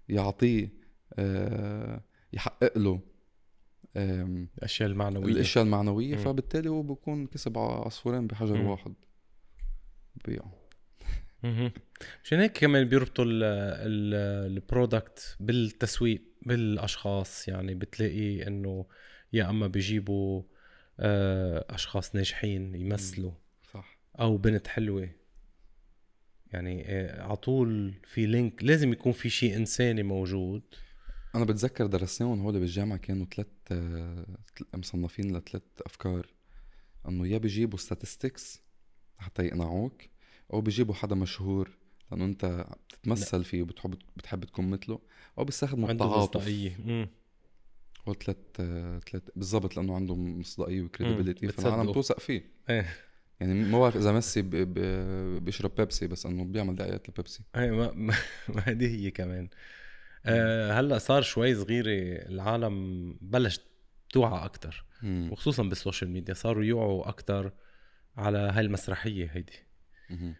[0.09, 0.73] يعطيه
[1.13, 2.01] آه،
[2.33, 2.99] يحقق له
[3.97, 5.33] الأشياء المعنوية.
[5.33, 6.15] الأشياء المعنوية.
[6.15, 8.65] فبالتالي هو بكون كسب عصفورين بحجر مم.
[8.65, 8.93] واحد.
[10.25, 10.51] بيعه.
[12.23, 17.47] مشان هيك كمان بيربطوا ال- ال- البرودكت بالتسويق بالأشخاص.
[17.47, 18.85] يعني بتلاقي إنه
[19.33, 20.43] يا أما بيجيبوا
[20.99, 23.31] آه، أشخاص ناجحين يمثلوا
[23.73, 23.97] صح.
[24.19, 25.09] أو بنت حلوة.
[26.51, 30.61] يعني آه، على طول في لينك لازم يكون في شيء إنساني موجود.
[31.35, 33.47] أنا بتذكر درسناهم هول بالجامعة كانوا ثلاث
[34.73, 36.27] مصنفين لثلاث أفكار.
[37.07, 38.59] إنه يا بيجيبوا statistics
[39.17, 40.01] حتى يقنعوك
[40.53, 41.77] أو بيجيبوا حدا مشهور
[42.11, 44.99] لأنه أنت بتتمثل فيه وبتحب بتحب تكون مثله.
[45.37, 46.41] أو بيستخدموا التعاطف.
[46.41, 47.09] مصداقية.
[48.07, 48.37] هو ثلاث
[49.09, 51.47] ثلاث بالضبط لأنه عندهم مصداقية و credibility.
[51.47, 52.51] فالعالم بتوثق فيه.
[52.69, 52.95] إيه.
[53.39, 54.41] يعني ما بعرف إذا ميسي
[55.39, 57.43] بيشرب بيبسي بس إنه بيعمل دعايات لبيبسي.
[57.55, 57.91] هي ما
[58.47, 59.49] ما هذه هي كمان.
[60.25, 63.59] آه هلأ صار شوي صغيره العالم بلش
[64.09, 64.85] توعى أكثر.
[65.03, 67.51] وخصوصا بال social media صاروا يوعوا أكثر
[68.17, 69.53] على هاي المسرحية هيدي.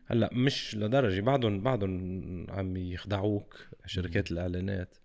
[0.05, 4.97] هلا مش لدرجة بعدهم بعدهم عم يخدعوك شركات الإعلانات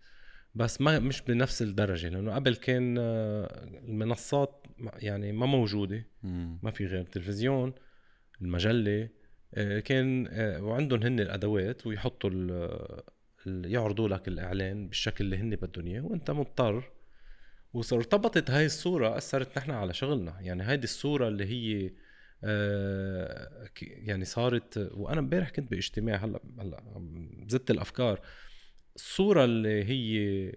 [0.55, 6.07] بس ما مش بنفس الدرجة لأنه قبل كان آه، المنصات يعني ما موجودة.
[6.63, 7.73] ما في غير التلفزيون
[8.43, 9.09] المجلة
[9.55, 12.31] آه، كان آه، وعندهم هن الأدوات ويحطوا
[13.47, 16.91] يعرضوا لك الإعلان بالشكل اللي هن بدهم اياه وأنت مضطر.
[17.75, 21.91] وارتبطت هاي الصورة أثرت نحن على شغلنا يعني هيدي الصورة اللي هي
[23.83, 26.83] يعني صارت وأنا امبارح كنت باجتماع هلأ هلأ
[27.49, 28.21] زدت الأفكار
[28.97, 30.53] الصورة اللي هي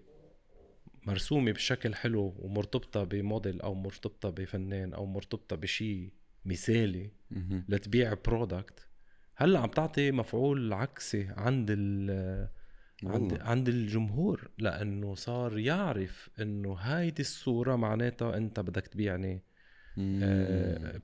[1.06, 6.12] مرسومة بشكل حلو ومرتبطة بموديل أو مرتبطة بفنان أو مرتبطة بشي
[6.44, 7.10] مثالي.
[7.68, 8.88] لتبيع product
[9.36, 12.48] هلأ عم تعطي مفعول عكسي عند ال
[13.04, 13.40] عند.
[13.40, 19.42] عند الجمهور لأنه صار يعرف إنه هايدي الصورة معناتها أنت بدك تبيعني.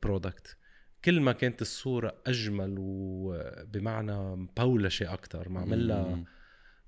[0.03, 0.57] product
[1.05, 6.25] كل ما كانت الصورة أجمل وبمعنى م polished أكثر معمل لها مم.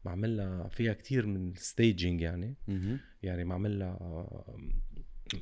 [0.05, 2.55] معمل لها فيها كثير من staging يعني.
[3.23, 4.27] يعني معمل لها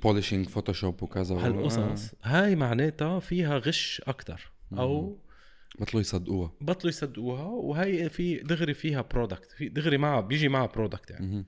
[0.02, 4.02] polishing Photoshop وكذا هالقصص هاي معناتها فيها غش
[4.72, 5.16] أو مم.
[5.78, 11.10] بطلوا يصدقوها بطلوا يصدقوها وهي في دغري فيها product في دغري معها بيجي معها product
[11.10, 11.46] يعني.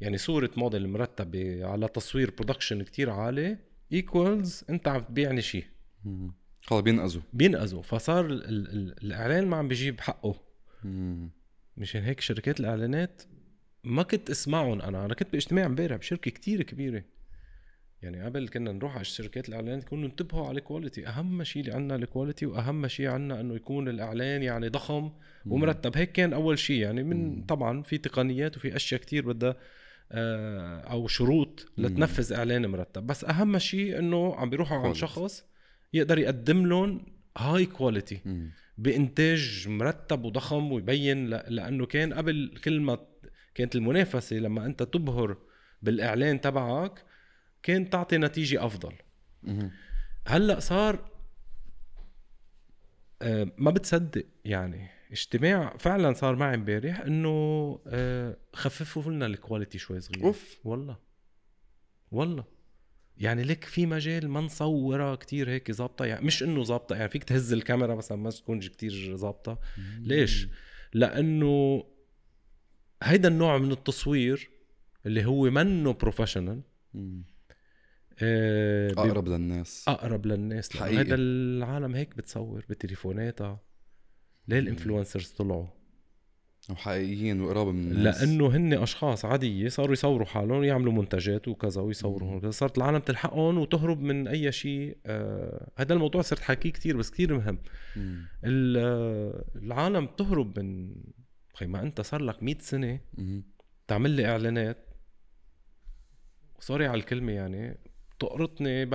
[0.00, 3.58] يعني صورة موديل مرتبة على تصوير production كتير عالي
[3.92, 5.64] equals أنت عم تبيعني شيء
[6.60, 7.22] خلص بينقذوا.
[7.32, 7.82] بينقذوا.
[7.82, 10.34] فصار ال ال الإعلان ما عم بيجيب حقه.
[10.84, 11.30] مم.
[11.76, 13.22] مشان هيك شركات الإعلانات
[13.84, 17.04] ما كنت اسمعهم أنا أنا كنت باجتماع امبارح بشركة كتير كبيرة.
[18.02, 21.72] يعني قبل كنا نروح على شركات الإعلانات يكونوا انتبهوا على ال quality أهم شيء اللي
[21.74, 25.10] عندنا ال quality وأهم شيء عندنا إنه يكون الإعلان يعني ضخم
[25.46, 25.96] ومرتب.
[25.96, 26.80] هيك كان أول شيء.
[26.82, 27.42] يعني من.
[27.44, 29.56] طبعا في تقنيات وفي أشياء كتير بدها
[30.12, 31.72] آه، أو شروط.
[31.78, 33.06] لتنفذ إعلان مرتب.
[33.06, 34.96] بس أهم شيء إنه عم بيروحوا Quality.
[34.96, 35.44] شخص
[35.92, 38.20] يقدر يقدم لهم هاي كواليتي.
[38.78, 41.26] بإنتاج مرتب وضخم ويبين.
[41.26, 42.98] لأنه كان قبل كل ما
[43.54, 45.36] كانت المنافسة لما أنت تبهر
[45.82, 47.04] بالإعلان تبعك
[47.62, 48.92] كان تعطي نتيجة أفضل.
[50.26, 51.10] هلأ صار
[53.22, 57.28] آه، ما بتصدق يعني اجتماع فعلا صار معي امبارح إنه
[57.86, 60.98] آه، خففوا لنا ال quality شوي صغير أوف والله
[62.10, 62.44] والله
[63.20, 67.24] يعني لك في مجال ما نصورها كتير هيك ظابطة؟ يعني مش إنه ظابطة يعني فيك
[67.24, 69.58] تهز الكاميرا مثلا ما تكونش كتير ظابطة.
[69.98, 70.48] ليش؟
[70.94, 71.84] لأنه
[73.02, 74.50] هيدا النوع من التصوير
[75.06, 76.62] اللي هو منه professional
[78.22, 79.84] آه أقرب للناس.
[79.88, 80.98] أقرب للناس حقيقي.
[80.98, 83.60] هيدا العالم هيك بتصور بتليفوناتها.
[84.48, 85.66] ليه ال influencers طلعوا؟
[86.70, 88.22] وحقيقيين وقراب من الناس.
[88.22, 94.00] لأنه هن أشخاص عادية صاروا يصوروا حالهم يعملوا منتجات وكذا ويصوروا صارت العالم تلحقهم وتهرب
[94.00, 97.58] من أي شيء آه هذا الموضوع صرت حكيه كثير بس كثير مهم.
[98.44, 100.94] آه العالم تهرب من
[101.54, 103.00] خي ما أنت صار لك 100 سنة
[103.88, 104.86] تعمل لي إعلانات.
[106.60, 107.78] sorry على الكلمة يعني
[108.18, 108.86] تقرطني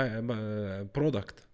[0.95, 1.47] product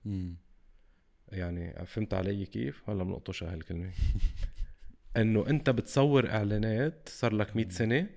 [1.32, 3.92] يعني فهمت علي كيف؟ هلأ بنقطش هالكلمة.
[5.18, 8.10] إنه أنت بتصور إعلانات صار لك 100 سنة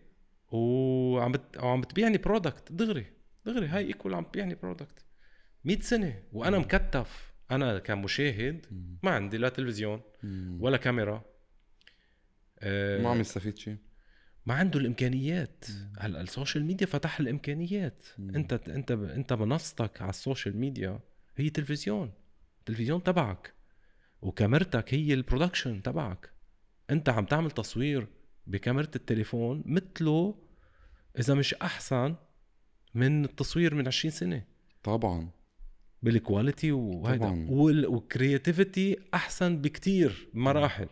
[0.48, 1.56] وعم بت...
[1.56, 3.06] وعم بتبيعني product دغري
[3.46, 5.04] دغري هاي equal عم تبيعني product
[5.64, 7.34] 100 سنة وأنا مكتف.
[7.50, 8.66] أنا كمشاهد
[9.02, 10.00] ما عندي لا تلفزيون
[10.60, 11.24] ولا كاميرا.
[12.58, 13.76] أه ما عم يستفيد شيء
[14.46, 15.64] ما عنده الإمكانيات.
[15.98, 18.06] هلأ ال social media فتح الإمكانيات.
[18.18, 18.34] مم.
[18.34, 21.00] أنت أنت أنت منصتك على ال social media
[21.36, 22.12] هي تلفزيون.
[22.58, 23.54] التلفزيون تبعك.
[24.22, 26.33] وكاميرتك هي ال production تبعك.
[26.90, 28.08] انت عم تعمل تصوير
[28.46, 30.34] بكاميرا التليفون مثله
[31.18, 32.14] إذا مش أحسن
[32.94, 34.44] من التصوير من 20 سنة.
[34.82, 35.30] طبعا.
[36.02, 37.46] بال quality وهيدا.
[37.50, 40.88] وال creativity أحسن بكتير بمراحل.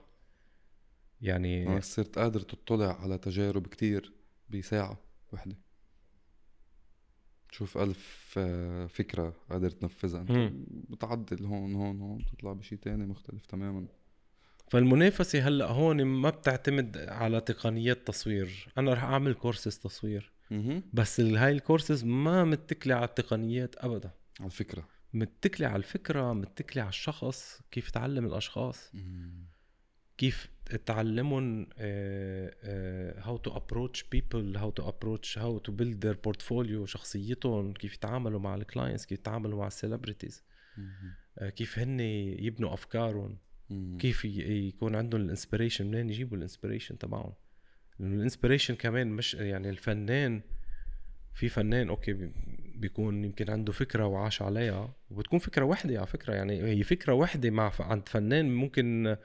[1.21, 4.13] يعني أنا صرت قادر تطلع على تجارب كتير
[4.51, 4.99] بساعة
[5.33, 5.57] وحدة.
[7.49, 10.53] تشوف ألف آه، فكرة قادر تنفذها.
[10.91, 13.87] بتعدل هون هون هون تطلع بشي تاني مختلف تماما.
[14.73, 18.69] فالمنافسة هلأ هون ما بتعتمد على تقنيات تصوير.
[18.79, 20.33] أنا رح أعمل كورسز تصوير.
[20.93, 24.11] بس هاي الكورسز ما متكلة على التقنيات أبدا.
[24.41, 24.89] على الفكرة.
[25.15, 28.93] متكلة على الفكرة متكلة على الشخص كيف تعلم الأشخاص.
[30.19, 30.49] كيف
[30.87, 31.67] تعلمهم
[33.19, 38.41] how to approach people how to approach how to build their portfolio شخصيتهم كيف يتعاملوا
[38.41, 40.45] مع ال clients كيف يتعاملوا مع ال celebrities
[41.39, 43.39] آه، كيف هن يبنوا أفكارهم.
[43.99, 47.33] كيف يكون عندهم ال inspiration منين يجيبوا ال inspiration تبعهم؟
[48.01, 50.43] ال inspiration كمان مش يعني الفنان
[51.35, 52.31] في فنان okay
[52.75, 57.51] بيكون يمكن عنده فكرة وعاش عليها وبتكون فكرة وحدة على فكرة يعني هي فكرة وحدة
[57.51, 59.17] مع عند فنان ممكن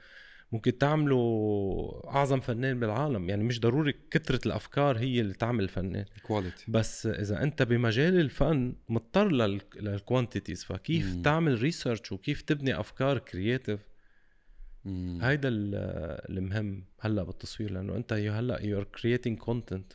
[0.52, 6.64] ممكن تعملوا أعظم فنان بالعالم يعني مش ضروري كثره الأفكار هي اللي تعمل فنان quality
[6.68, 11.22] بس إذا أنت بمجال الفن مضطر لل quantities فكيف مم.
[11.22, 13.80] تعمل research وكيف تبني أفكار creative
[15.22, 19.92] هيدا المهم هلأ بالتصوير لأنه أنت هلأ you are creating content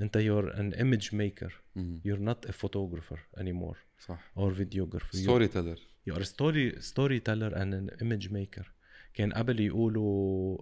[0.00, 1.60] أنت you are an image maker
[2.04, 4.32] you are not a photographer anymore صح.
[4.36, 8.72] or videographer storyteller you are story storyteller and an image maker
[9.14, 10.58] كان قبل يقولوا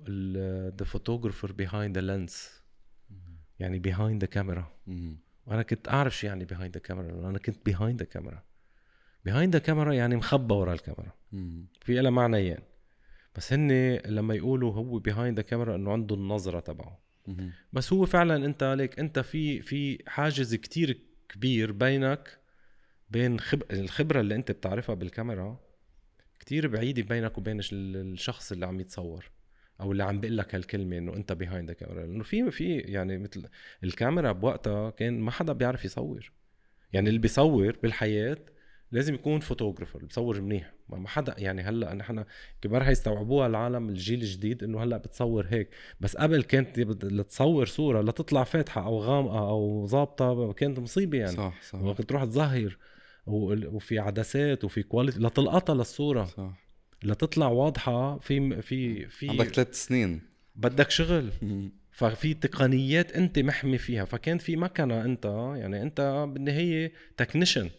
[0.71, 2.63] the photographer behind the lens
[3.59, 4.73] يعني behind the camera
[5.47, 8.43] وأنا كنت أعرف شو يعني behind the camera أنا كنت behind the camera
[9.25, 11.13] behind the camera يعني مخبى ورا الكاميرا.
[11.81, 12.59] في لها معنيين.
[13.39, 16.99] بس هن لما يقولوا هو behind the camera إنه عنده النظرة تبعه.
[17.73, 22.39] بس هو فعلا أنت ليك أنت في في حاجز كتير كبير بينك
[23.11, 23.63] بين خب...
[23.73, 25.61] الخبرة اللي أنت بتعرفها بالكاميرا
[26.41, 29.31] كتير بعيدة بينك وبين الشخص اللي عم يتصور
[29.81, 33.49] أو اللي عم بيقول لك هالكلمة إنه أنت behind camera لأنه في في يعني مثل
[33.85, 36.33] الكاميرا بوقتها كان ما حدا بيعرف يصور.
[36.93, 38.39] يعني اللي بيصور بالحياة
[38.93, 40.73] لازم يكون photographer بصور منيح.
[40.89, 42.25] ما حدا يعني هلأ نحن
[42.63, 45.69] كبار هيستوعبوها العالم الجيل الجديد إنه هلأ بتصور هيك.
[46.01, 51.37] بس قبل كانت لتصور صورة لتطلع فاتحة أو غامقة أو ظابطة كانت مصيبة يعني.
[51.37, 51.83] صح صح.
[51.83, 52.79] وقت تروح تظهر
[53.27, 56.25] وفي عدسات وفي quality لتلقطها للصورة.
[56.25, 56.69] صح.
[57.03, 60.21] لتطلع واضحة في في في عندك ثلاث سنين.
[60.57, 61.31] بدك شغل.
[61.99, 64.05] ففي تقنيات أنت محمي فيها.
[64.05, 65.25] فكان في مكنة أنت
[65.57, 67.71] يعني أنت بالنهاية technician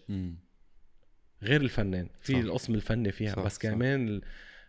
[1.43, 2.39] غير الفنان في صح.
[2.39, 3.35] القسم الفني فيها.
[3.35, 3.45] صح.
[3.45, 3.61] بس صح.
[3.61, 4.21] كمان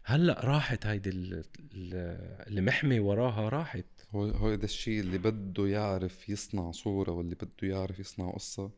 [0.04, 3.86] هلأ راحت هيدي اللي محمي وراها راحت.
[4.10, 8.70] هو هذا الشيء اللي بده يعرف يصنع صورة واللي بده يعرف يصنع قصة.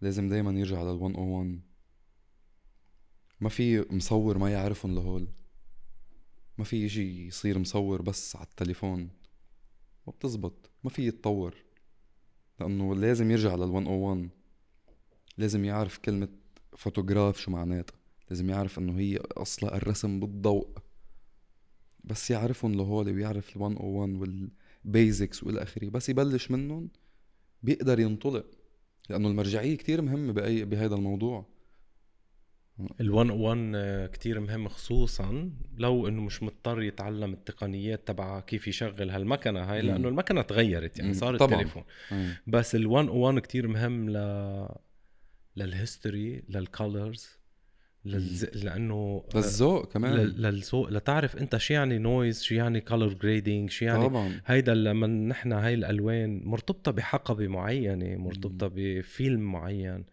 [0.00, 1.60] لازم دايما يرجع لل 101
[3.40, 5.28] ما في مصور ما يعرفهم لهول.
[6.58, 9.10] ما في يجي يصير مصور بس على التليفون.
[10.06, 10.70] ما بتزبط.
[10.84, 11.54] ما في يتطور.
[12.60, 14.28] لأنه لازم يرجع لل 101
[15.38, 16.28] لازم يعرف كلمة
[16.78, 17.96] فوتوغراف شو معناتها؟
[18.30, 20.68] لازم يعرف إنه هي أصلا الرسم بالضوء.
[22.04, 24.50] بس يعرفهم لهول ويعرف ال 101
[24.84, 25.88] وال basics والى آخره.
[25.88, 26.88] بس يبلش منهم
[27.62, 28.46] بيقدر ينطلق
[29.08, 31.46] لأنه المرجعية كتير مهمة باي بهذا الموضوع.
[33.00, 39.60] ال 101 كتير مهم خصوصا لو إنه مش مضطر يتعلم التقنيات تبع كيف يشغل هالمكنة
[39.60, 41.34] هاي لأنه المكنة تغيرت يعني صار.
[41.34, 41.82] التليفون
[42.46, 44.16] بس ال 101 كتير مهم ل
[45.58, 47.28] لل history لل colors
[48.04, 48.44] للز...
[48.44, 50.14] لأنه للذوق كمان.
[50.14, 54.40] لل- للذوق لتعرف أنت شو يعني noise شو يعني color grading شو يعني طبعا.
[54.46, 60.04] هيدا لما نحن هاي الألوان مرتبطة بحقبة معينة مرتبطة بفيلم معين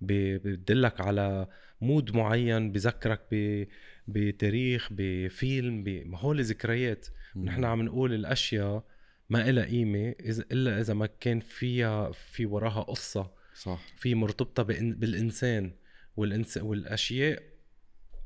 [0.00, 1.46] ب- بتدلك على
[1.80, 3.64] mood معين بذكرك ب
[4.08, 8.84] بتاريخ بفيلم ب- ما هول ذكريات نحن عم نقول الأشياء
[9.30, 13.30] ما إلها قيمة إذا إلا إذا ما كان فيها في وراها قصة.
[13.54, 13.80] صح.
[13.96, 15.72] في مرتبطة بالإنسان
[16.16, 16.56] والإنس...
[16.56, 17.42] والأشياء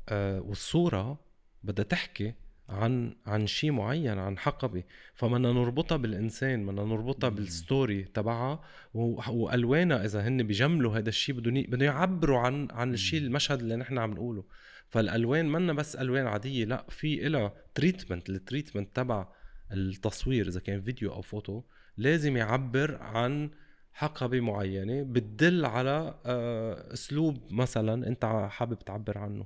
[0.09, 1.19] آه والصورة
[1.63, 2.33] بدها تحكي
[2.69, 4.83] عن عن شيء معين عن حقبة.
[5.15, 8.63] فبدنا نربطها بالإنسان بدنا نربطها بالستوري تبعها
[8.93, 13.97] وألوانها إذا هن بيجملوا هذا الشيء بدهم بدهم يعبروا عن عن الشيء المشهد اللي نحن
[13.97, 14.43] عم نقوله.
[14.89, 19.27] فالألوان منا بس ألوان عادية لا في إلها treatment ال treatment تبع
[19.71, 21.61] التصوير إذا كان فيديو أو فوتو
[21.97, 23.49] لازم يعبر عن
[23.99, 29.45] حقبة معينة بتدل على آه، أسلوب مثلا أنت حابب تعبر عنه.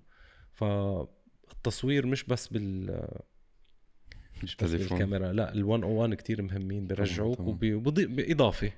[0.53, 3.07] فالتصوير مش بس بال
[4.43, 4.97] مش بس تليفون.
[4.97, 8.71] بالكاميرا لا ال 101 كتير مهمين بيرجعوك بإضافة.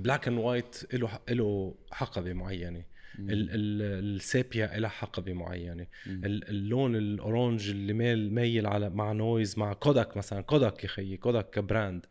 [0.00, 2.84] black and white له له حقبة معينة.
[3.18, 8.90] ال- ال- ال sepia لها حقبه معينه ال- اللون ال orange اللي ميل مايل على
[8.90, 12.06] مع noise مع كوداك مثلا كوداك يا خيي كوداك ك brand.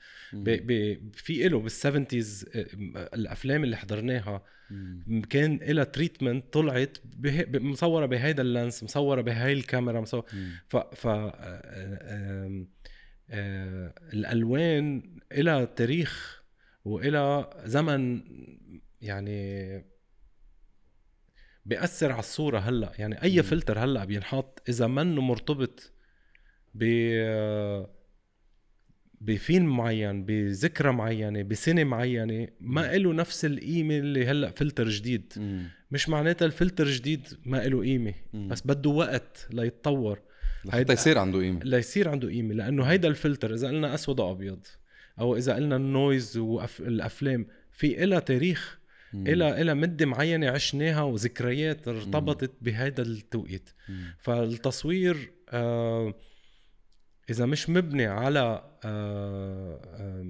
[1.14, 2.46] في له بال seventies
[3.14, 4.43] الأفلام اللي حضرناها
[5.30, 6.97] كان لها treatment طلعت
[7.54, 10.26] مصورة بهيدا ال lens مصورة بهاي الكاميرا مصوره
[10.68, 12.66] ف ف آه،
[13.30, 15.04] آه، الألوان
[15.38, 16.43] لها تاريخ
[16.86, 18.22] وإلها زمن
[19.01, 19.86] يعني
[21.66, 22.91] بيأثر على الصورة هلأ.
[22.97, 25.91] يعني أي فلتر هلأ بينحط إذا منه مرتبط
[26.74, 26.84] ب
[29.22, 35.34] بفيلم معين بذكرى معينة بسنة معينة ما له نفس القيمة اللي هلأ فلتر جديد.
[35.91, 38.14] مش معناتها الفلتر جديد ما له قيمة.
[38.34, 38.47] مم.
[38.47, 40.20] بس بده وقت ليتطور.
[40.66, 41.59] لحتى يصير عنده قيمة.
[41.64, 42.53] ليصير عنده قيمة.
[42.53, 44.66] لأنه هيدا الفلتر إذا قلنا أسود وابيض
[45.20, 48.80] أو إذا قلنا ال noise والافلام في إلها تاريخ
[49.14, 53.70] إلها إلها مدة معينة عشناها وذكريات ارتبطت بهذا التوقيت
[54.20, 56.14] فالتصوير آه
[57.30, 60.24] إذا مش مبني على آه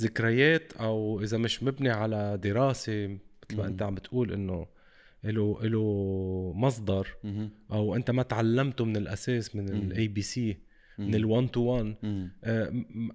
[0.00, 3.66] ذكريات أو إذا مش مبني على دراسة مثل ما.
[3.66, 4.66] أنت عم بتقول إنه
[5.24, 7.08] له له مصدر.
[7.72, 9.68] أو أنت ما تعلمته من الأساس من.
[9.68, 10.56] ال ABC
[10.98, 11.46] من مم.
[11.46, 12.30] ال 101 مم.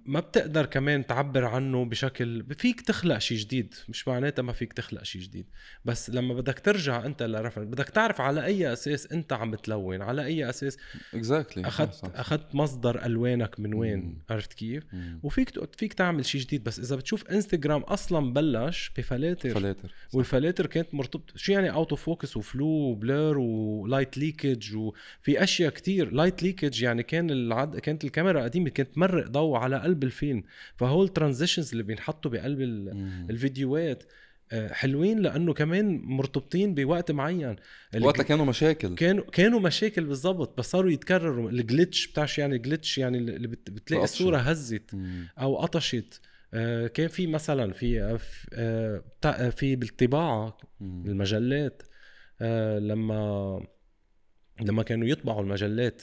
[0.06, 3.74] ما بتقدر كمان تعبر عنه بشكل فيك تخلق شيء جديد.
[3.88, 5.46] مش معناتها ما فيك تخلق شيء جديد.
[5.84, 10.24] بس لما بدك ترجع انت لرفع بدك تعرف على أي أساس انت عم بتلون على
[10.24, 10.78] أي أساس
[11.14, 14.18] exactly أخذت أخذت مصدر ألوانك من وين مم.
[14.30, 14.84] عرفت كيف؟
[15.22, 16.64] وفيك تق- فيك تعمل شيء جديد.
[16.64, 22.36] بس إذا بتشوف انستغرام أصلا بلش بفلاتر فلاتر والفلاتر كانت مرتبطه شو يعني auto focus
[22.36, 26.12] و flou و blur و light leakage وفي أشياء كتير.
[26.12, 27.71] light leakage يعني كان العد...
[27.78, 30.42] كانت الكاميرا قديمه كانت تمرق ضوء على قلب الفيلم
[30.76, 32.60] فهول الترانزيشنز اللي بينحطوا بقلب.
[33.30, 34.04] الفيديوهات
[34.52, 37.56] آه، حلوين لأنه كمان مرتبطين بوقت معين
[38.00, 42.98] وقتها كانوا مشاكل كانوا كانوا مشاكل بالضبط بس صاروا يتكرروا الجلitch بتعرف شو يعني جلitch
[42.98, 43.70] يعني اللي بت...
[43.70, 44.04] بتلاقي.
[44.04, 45.26] الصورة هزت مم.
[45.38, 46.20] أو قطشت
[46.54, 48.18] آه، كان في مثلا في
[48.54, 50.56] آه، في- بالطباعة.
[50.80, 51.82] المجلات
[52.80, 53.60] لما
[54.60, 56.02] لما كانوا يطبعوا المجلات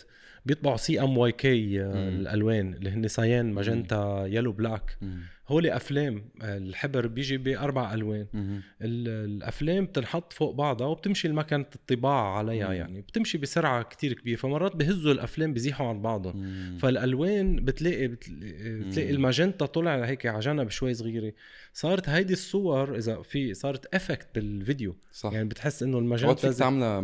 [0.49, 1.91] بيطبعوا CMYK مم.
[1.93, 4.97] الألوان اللي هن cyan magenta yellow black.
[5.47, 8.61] هول أفلام آه، الحبر بيجي بأربع ألوان مم.
[8.81, 12.73] ال- الأفلام بتنحط فوق بعضها وبتمشي المكنه الطباعه عليها مم.
[12.73, 16.77] يعني بتمشي بسرعة كتير كبيرة فمرات بهزوا الأفلام بزيحوا عن بعضهم مم.
[16.77, 19.09] فالألوان بتلاقي بتلاقي.
[19.11, 21.33] الماجنتا طلع هيك على جنب شوي صغيرة
[21.73, 27.01] صارت هيدي الصور إذا في صارت effect بالفيديو صح يعني بتحس إنه الماجنتا تعملها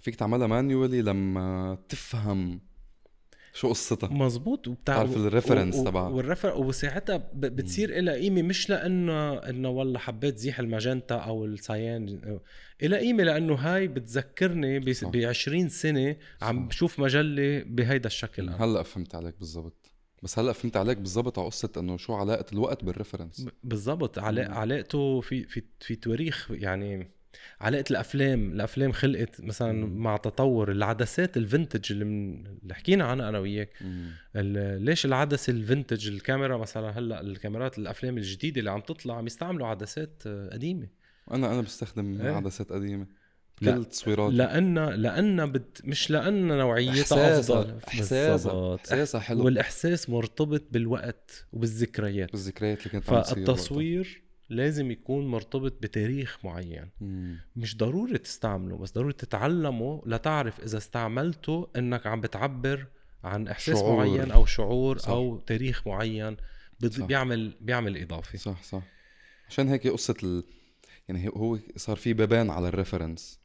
[0.00, 2.60] فيك تعملها manually لما تفهم
[3.54, 6.08] شو قصتها مزبوط وبتاع تعرف ال reference تبعها.
[6.08, 11.44] وال refer وساعتها ب- بتصير لها قيمه مش لأنه إنه والله حبيت زيح الماجنتا أو
[11.44, 12.20] ال cyan
[12.82, 15.10] لها قيمه لأنه هاي بتذكرني ب صح.
[15.16, 16.68] 20 سنة عم.
[16.68, 18.64] بشوف مجلة بهيدا الشكل أنا.
[18.64, 19.90] هلأ فهمت عليك بالضبط
[20.22, 24.18] بس هلأ فهمت عليك بالضبط على قصة إنه شو علاقة الوقت بال reference بالضبط.
[24.18, 27.10] علاقته في في في تواريخ يعني
[27.60, 29.72] علاقة الأفلام الأفلام خلقت مثلا.
[29.86, 33.70] مع تطور العدسات الفنتج اللي, من اللي حكينا عنها أنا وياك.
[34.36, 39.66] ال- ليش العدسه الفنتج الكاميرا مثلا هلأ الكاميرات الأفلام الجديدة اللي عم تطلع عم يستعملوا
[39.66, 40.86] عدسات آه، قديمة
[41.30, 42.30] أنا أنا بستخدم إيه.
[42.30, 43.06] عدسات قديمة
[43.60, 47.38] كل التصويرات لأن لأن بت مش لأن نوعيتها.
[47.38, 47.64] أفضل.
[47.64, 47.88] بالضبط.
[47.88, 56.88] إحساسها حلو والإحساس مرتبط بالوقت وبالذكريات بالذكريات اللي كانت فالتصوير لازم يكون مرتبط بتاريخ معين.
[57.00, 57.38] مم.
[57.56, 62.86] مش ضروري تستعمله بس ضروري تتعلمه لتعرف إذا استعملته إنك عم بتعبر
[63.24, 63.96] عن إحساس شعور.
[63.96, 65.08] معين أو شعور صح.
[65.08, 66.36] أو تاريخ معين
[66.90, 67.04] صح.
[67.04, 68.82] بيعمل بيعمل إضافة صح صح
[69.48, 70.44] عشان هيك قصة ال...
[71.08, 73.40] يعني هو صار في بيبان على ال reference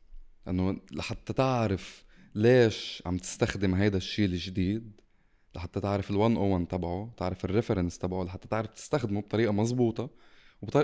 [0.47, 2.03] إنه لحتى تعرف
[2.35, 5.01] ليش عم تستخدم هيدا الشيء الجديد
[5.55, 10.09] لحتى تعرف ال 101 تبعه تعرف ال reference تبعه لحتى تعرف تستخدمه بطريقة مزبوطة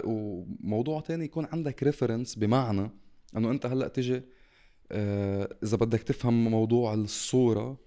[0.04, 2.92] وموضوع تاني يكون عندك reference بمعنى
[3.38, 4.22] إنه أنت هلأ تيجي
[4.92, 7.78] آه إذا بدك تفهم موضوع الصورة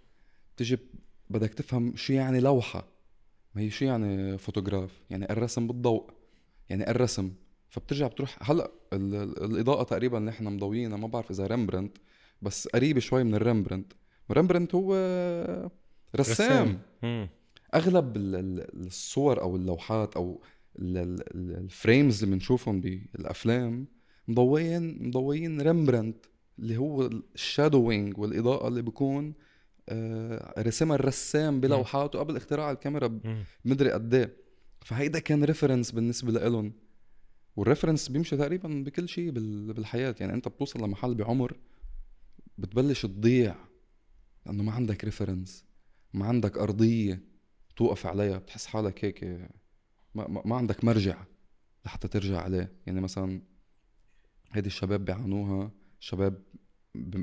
[0.57, 0.79] تيجي
[1.31, 2.89] بدك تفهم شو يعني لوحة.
[3.55, 6.11] ما هي شو يعني فوتوغراف يعني الرسم بالضوء
[6.69, 7.33] يعني الرسم.
[7.69, 11.97] فبترجع بتروح هلأ ال- ال- الإضاءة تقريبا اللي إحنا مضوينها ما بعرف إذا رامبرانت
[12.43, 13.93] بس قريب شوي من الرامبرانت
[14.31, 14.95] رامبرانت هو
[16.17, 17.29] رسام, مم.
[17.75, 20.43] أغلب ال- ال- الصور أو اللوحات أو
[20.79, 23.87] ال frames اللي بنشوفهم بالأفلام
[24.29, 26.27] مضويين مضويين رامبرانت
[26.59, 29.35] اللي هو ال shadowing والإضاءة اللي بيكون
[29.89, 33.21] آه، رسمها الرسام بلوحاته قبل اختراع الكاميرا.
[33.65, 34.37] مدري قد إيه.
[34.81, 36.73] فهيدا كان reference بالنسبة لإلهم.
[37.57, 40.15] وال reference بيمشي تقريبا بكل شيء بال- بالحياة.
[40.21, 41.57] يعني أنت بتوصل لمحل بعمر
[42.59, 43.55] بتبلش تضيع
[44.47, 45.65] لأنه ما عندك ريفرنس
[46.15, 47.21] ما عندك أرضية
[47.77, 49.25] توقف عليها بتحس حالك هيك
[50.15, 51.25] ما, ما, عندك مرجع
[51.87, 52.73] لحتى ترجع عليه.
[52.87, 53.43] يعني مثلا
[54.53, 56.43] هيدي الشباب بيعانوها شباب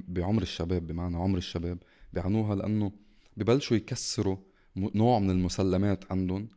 [0.08, 1.78] بعمر الشباب بمعنى عمر الشباب
[2.14, 2.92] بيعانوها لأنه
[3.38, 4.38] ببلشوا يكسروا
[4.76, 6.50] نوع من المسلمات عندهم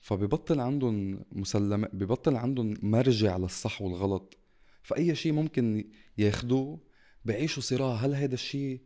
[0.00, 4.38] فببطل عندهم مسلمات ببطل عندهم مرجع للصح والغلط.
[4.82, 6.80] فأي شيء ممكن ياخدوه
[7.24, 8.80] بيعيشوا صراع هل هذا الشيء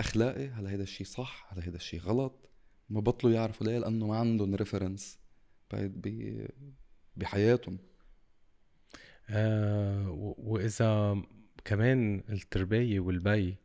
[0.00, 2.50] أخلاقي؟ هل هذا الشيء صح؟ هل هذا الشيء غلط؟
[2.90, 5.21] ما بطلوا يعرفوا ليه؟ لأنه ما عندهم reference
[7.16, 7.78] بحياتهم.
[9.30, 11.22] آه وإذا
[11.64, 13.56] كمان التربيه والبي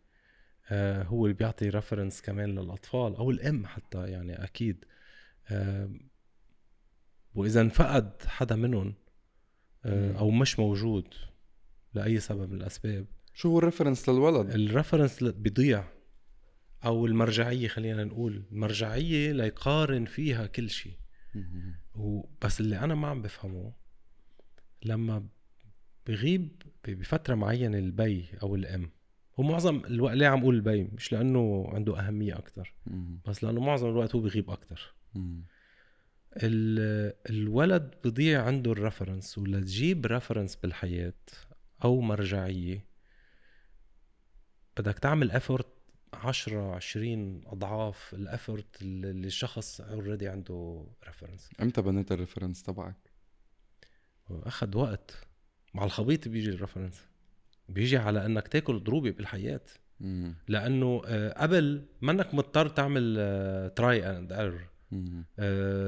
[0.69, 4.85] آه هو اللي بيعطي reference كمان للأطفال أو الأم حتى يعني أكيد.
[5.49, 5.89] آه
[7.35, 8.93] وإذا انفقد حدا منهم
[9.85, 10.17] آه.
[10.19, 11.13] أو مش موجود
[11.93, 13.05] لأي سبب من الأسباب.
[13.33, 15.83] شو هو ال reference للولد؟ ال reference بيضيع
[16.85, 20.93] أو المرجعية خلينا نقول المرجعية ليقارن فيها كل شيء.
[21.95, 23.73] وبس اللي أنا ما عم بفهمه
[24.85, 25.27] لما
[26.07, 28.91] بغيب بفترة معينة البي أو الإم
[29.39, 33.19] هو معظم الوقت ليه عم أقول البي مش لأنه عنده أهمية أكتر مم.
[33.27, 34.21] بس لأنه معظم الوقت هو
[35.15, 35.43] بغيب.
[36.43, 41.13] ال- الولد بضيع عنده ال reference ولتجيب reference بالحياة
[41.83, 42.85] أو مرجعية
[44.77, 45.67] بدك تعمل effort
[46.23, 53.11] 10 20 أضعاف ال effort اللي الشخص already عنده reference إمتى بنيت ال reference تبعك؟
[54.29, 55.27] أخذ وقت
[55.73, 57.01] مع الخبيط بيجي ال reference
[57.69, 59.61] بيجي على إنك تاكل ضروبه بالحياة
[59.99, 60.35] مم.
[60.47, 63.15] لأنه آه، قبل منك مضطر تعمل
[63.75, 64.67] try and error.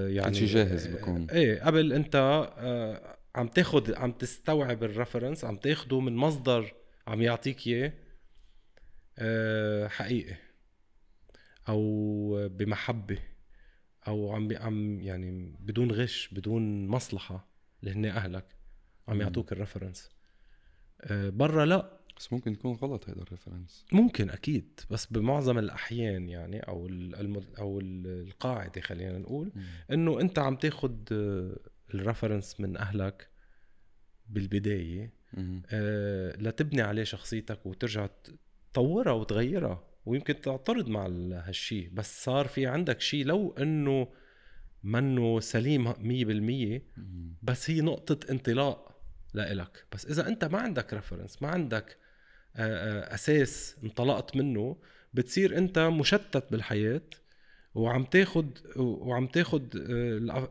[0.09, 1.29] يعني شي جاهز آه، بكون.
[1.29, 2.15] إيه قبل أنت
[2.57, 6.73] آه، عم تاخد عم تستوعب ال reference عم تاخده من مصدر
[7.07, 7.93] عم يعطيك إياه آه،
[9.87, 10.35] حقيقي
[11.69, 13.17] أو بمحبة
[14.07, 17.47] أو عم عم يعني بدون غش بدون مصلحة
[17.83, 18.45] اللي هن أهلك
[19.07, 19.21] عم.
[19.21, 20.09] يعطوك ال reference
[21.01, 21.99] آه، برا لا.
[22.17, 27.15] بس ممكن يكون غلط هذا ال reference ممكن أكيد بس بمعظم الأحيان يعني أو ال-
[27.15, 29.51] الم- أو ال- القاعدة خلينا نقول
[29.91, 31.57] إنه أنت عم تاخد آه،
[31.93, 33.29] ال reference من أهلك
[34.29, 35.13] بالبداية.
[35.71, 38.07] آه، لتبني عليه شخصيتك وترجع
[38.73, 44.07] تطورها وتغيرها ويمكن تعترض مع ال- هالشي بس صار في عندك شيء لو إنه
[44.83, 47.35] منه سليم 100% مم.
[47.41, 49.01] بس هي نقطة انطلاق
[49.33, 51.97] لإلك بس إذا أنت ما عندك reference ما عندك
[52.55, 52.61] آه،
[53.11, 54.77] آه، أساس انطلقت منه
[55.13, 57.01] بتصير أنت مشتت بالحياة
[57.75, 60.49] وعم تاخد وعم تاخد آه،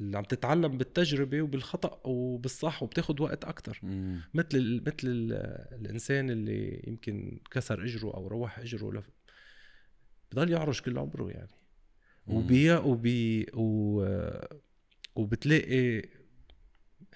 [0.00, 3.44] اللي عم تتعلم بالتجربة وبالخطأ وبالصح وبتاخد وقت
[3.82, 4.20] مم.
[4.34, 5.32] مثل ال- مثل ال-
[5.80, 9.10] الإنسان اللي يمكن كسر إجره أو روح إجره لف...
[10.32, 11.50] بضل يعرج كل عمره يعني.
[12.26, 14.04] وبي وبي و...
[15.16, 16.02] وبتلاقي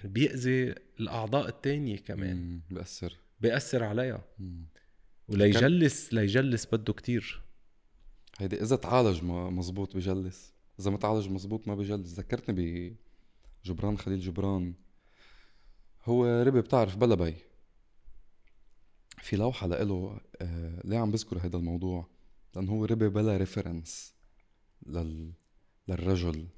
[0.04, 2.60] بيأذي الأعضاء التانية كمان مم.
[2.70, 4.64] بأثر بيأثر عليها مم.
[5.28, 7.42] وليجلس ليجلس بده كتير
[8.38, 12.96] هيدي إذا تعالج ما- مزبوط بجلس إذا ما تعالج مزبوط ما بجلس ذكرتني
[13.64, 14.74] بجبران خليل جبران.
[16.04, 17.34] هو ربي بتعرف بلا بي.
[19.18, 22.08] في لوحة لإله آه ليه عم بذكر هذا الموضوع؟
[22.54, 24.14] لأنه هو ربي بلا reference
[24.86, 25.32] لل...
[25.88, 26.48] للرجل.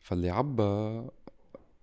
[0.00, 1.06] فاللي عبى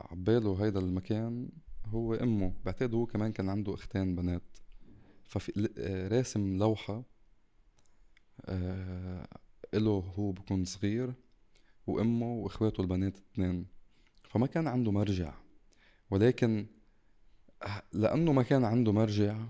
[0.01, 1.49] عباله هيدا المكان
[1.85, 2.53] هو إمه.
[2.65, 4.57] بعتقد هو كمان كان عنده أختين بنات.
[5.23, 7.03] ففي آه، راسم لوحة
[8.45, 9.27] آه
[9.73, 11.13] إله هو بكون صغير.
[11.87, 13.65] وأمه وإخواته البنات اثنين.
[14.23, 15.33] فما كان عنده مرجع.
[16.11, 16.65] ولكن
[17.93, 19.45] لأنه ما كان عنده مرجع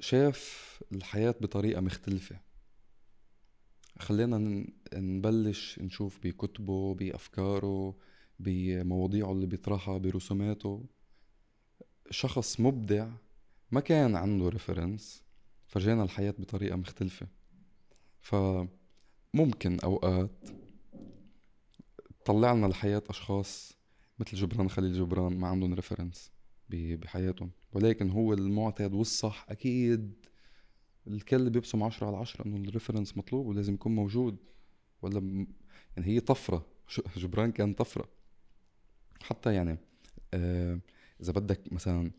[0.00, 2.40] شاف الحياة بطريقة مختلفة.
[3.98, 7.96] خلينا نبلش نشوف بكتبه بأفكاره
[8.38, 10.84] بمواضيعه اللي بيطرحها برسوماته.
[12.10, 13.08] شخص مبدع
[13.70, 15.24] ما كان عنده reference
[15.66, 17.26] فرجانا الحياة بطريقة مختلفة.
[18.20, 20.48] فممكن أوقات
[22.26, 23.76] طلع لنا الحياة أشخاص
[24.18, 26.32] مثل جبران خليل جبران ما عندهم reference
[26.70, 27.50] بحياتهم.
[27.72, 30.26] ولكن هو المعتاد والصح أكيد
[31.06, 34.36] الكل بيبصم عشرة على عشرة إنه ال reference مطلوب ولازم يكون موجود.
[35.02, 35.46] ولا.
[35.96, 36.66] يعني هي طفرة.
[37.16, 38.08] جبران كان طفرة.
[39.22, 39.78] حتى يعني
[40.34, 40.80] آه
[41.20, 42.10] إذا بدك مثلا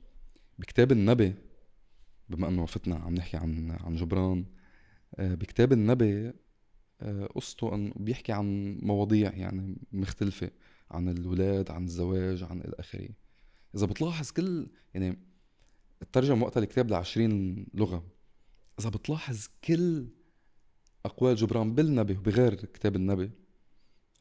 [0.59, 1.33] بكتاب النبي
[2.29, 4.45] بما إنه فتنا عم نحكي عن عن جبران
[5.15, 6.33] آه بكتاب النبي
[7.35, 10.51] قصته انه بيحكي عن مواضيع يعني مختلفة
[10.91, 13.09] عن الولاد عن الزواج عن إلى آخره.
[13.75, 15.17] إذا بتلاحظ كل يعني
[16.01, 18.05] الترجمة وقتها الكتاب لعشرين لغة
[18.79, 20.07] إذا بتلاحظ كل
[21.05, 23.31] أقوال جبران بالنبي وبغير كتاب النبي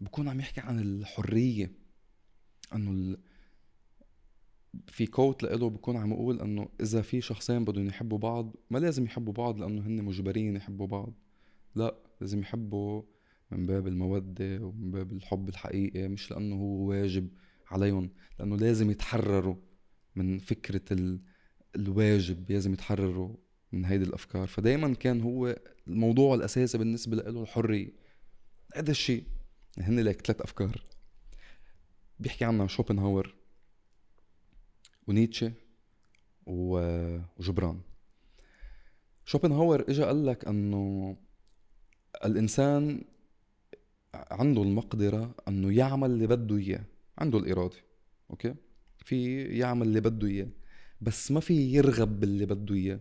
[0.01, 1.73] بكون عم يحكي عن الحرية
[2.75, 3.19] إنه ال...
[4.87, 9.05] في كوت لإله بكون عم يقول إنه إذا في شخصين بدهم يحبوا بعض ما لازم
[9.05, 11.13] يحبوا بعض لأنه هن مجبرين يحبوا بعض.
[11.75, 13.03] لا لازم يحبوا
[13.51, 17.29] من باب المودة ومن باب الحب الحقيقي مش لأنه هو واجب
[17.71, 19.57] عليهم لأنه لازم يتحرروا
[20.17, 21.21] من فكرة ال...
[21.77, 23.37] الواجب لازم يتحرروا
[23.73, 24.47] من هيدي الأفكار.
[24.47, 25.57] فدايما كان هو
[25.87, 27.93] الموضوع الأساسي بالنسبة له الحرية.
[28.75, 29.25] هذا الشيء
[29.79, 30.83] هن لك ثلاث أفكار.
[32.19, 33.35] بيحكي عنها شوبنهاور
[35.07, 35.53] ونيتشه
[36.47, 37.81] وجبران.
[39.25, 41.17] شوبنهاور اجى قال لك إنه
[42.25, 43.05] الإنسان
[44.15, 46.85] عنده المقدرة أنه يعمل اللي بده إياه
[47.19, 47.77] عنده الإرادة
[48.31, 48.55] أوكي؟
[48.99, 50.49] في يعمل اللي بده إياه
[51.01, 53.01] بس ما في يرغب باللي بده إياه.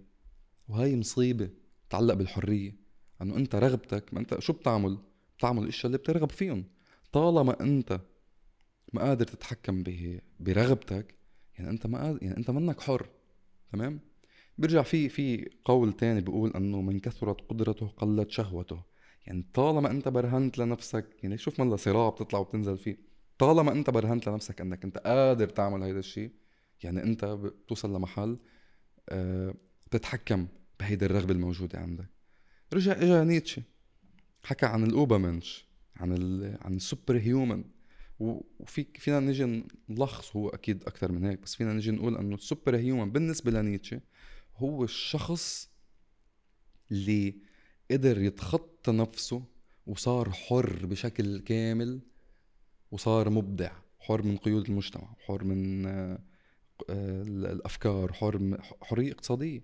[0.67, 1.49] وهي مصيبة
[1.89, 2.75] تتعلق بالحرية
[3.21, 4.97] أنه أنت رغبتك ما أنت شو بتعمل؟
[5.37, 6.65] بتعمل الإشياء اللي بترغب فيهم.
[7.11, 7.99] طالما أنت
[8.93, 9.83] ما قادر تتحكم
[10.39, 11.15] برغبتك
[11.59, 13.09] يعني أنت ما قادر يعني أنت منك حر
[13.71, 13.99] تمام؟
[14.57, 18.94] بيرجع في في قول تاني بيقول أنه من كثرت قدرته قلت شهوته.
[19.27, 22.97] يعني طالما انت برهنت لنفسك يعني شوف ملا صراع بتطلع وبتنزل فيه.
[23.37, 26.31] طالما انت برهنت لنفسك انك انت قادر تعمل هيدا الشيء
[26.83, 28.37] يعني انت بتوصل لمحل
[29.09, 29.55] أه
[29.87, 30.47] بتتحكم
[30.79, 32.09] بهيدي الرغبة الموجودة عندك.
[32.73, 33.63] رجع إجا نيتشه.
[34.43, 36.11] حكى عن ال Übermensch عن
[36.61, 37.63] عن ال superhuman.
[38.19, 42.75] وفي فينا نجي نلخص هو أكيد أكثر من هيك بس فينا نجي نقول إنه ال
[42.75, 44.01] superhuman بالنسبة لنيتشه
[44.57, 45.69] هو الشخص
[46.91, 47.35] اللي
[47.91, 49.43] قدر يتخطى نفسه
[49.87, 52.01] وصار حر بشكل كامل
[52.91, 56.19] وصار مبدع حر من قيود المجتمع حر من آه،
[56.89, 59.61] الأفكار حر حرية اقتصادية.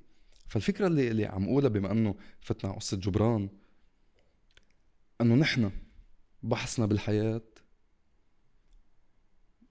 [0.48, 3.50] فالفكرة اللي اللي عم أقولها بما إنه فتنا قصة جبران
[5.22, 5.72] إنه نحن
[6.44, 7.42] بحثنا بالحياة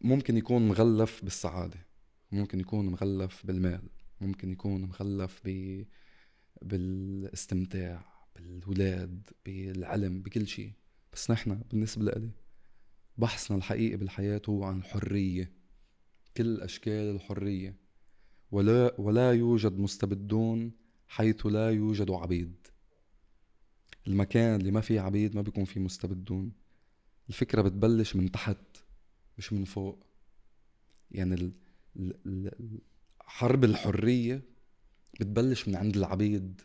[0.00, 1.86] ممكن يكون مغلف بالسعادة
[2.32, 3.82] ممكن يكون مغلف بالمال
[4.20, 5.84] ممكن يكون مغلف ب
[6.62, 8.19] بالإستمتاع.
[8.40, 10.72] بالولاد بالعلم بكل شيء.
[11.12, 12.30] بس نحن بالنسبة لإلي
[13.18, 15.52] بحثنا الحقيقي بالحياة هو عن الحرية.
[16.36, 17.76] كل أشكال الحرية.
[18.50, 20.72] ولا, ولا يوجد مستبدون
[21.08, 22.66] حيث لا يوجد عبيد.
[24.06, 26.52] المكان اللي ما فيه عبيد ما بيكون فيه مستبدون.
[27.28, 28.58] الفكرة بتبلش من تحت
[29.38, 30.06] مش من فوق.
[31.10, 31.52] يعني ال...
[31.96, 32.80] ال...
[33.20, 34.42] حرب الحرية
[35.20, 36.60] بتبلش من عند العبيد.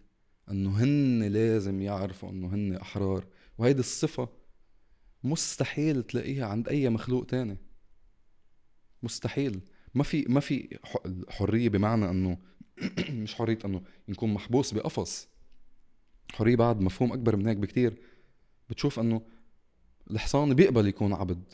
[0.52, 3.26] انه هن لازم يعرفوا انه هن احرار.
[3.58, 4.30] وهيدي الصفة
[5.24, 7.58] مستحيل تلاقيها عند أي مخلوق تاني.
[9.04, 9.62] مستحيل.
[9.94, 10.80] ما في ما في
[11.30, 12.38] حريه بمعنى انه
[13.10, 15.28] مش حرية انه يكون محبوس بقفص.
[16.32, 18.02] حرية بعد مفهوم أكبر من هيك بكتير.
[18.70, 19.22] بتشوف انه
[20.12, 21.54] الحصان بيقبل يكون عبد.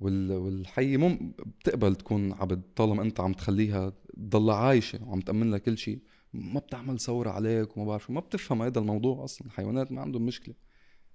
[0.00, 5.78] والحية مم بتقبل تكون عبد طالما انت عم تخليها تضلها عايشة وعم تأمن لها كل
[5.78, 5.98] شيء.
[6.32, 9.46] ما بتعمل ثورة عليك وما بعرف ما بتفهم هذا الموضوع أصلا.
[9.46, 10.54] الحيوانات ما عندهم مشكلة.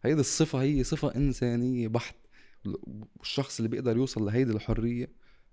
[0.04, 2.16] هيدي الصفة هي صفة إنسانية بحت.
[3.16, 5.12] والشخص اللي بيقدر يوصل لهيدي الحرية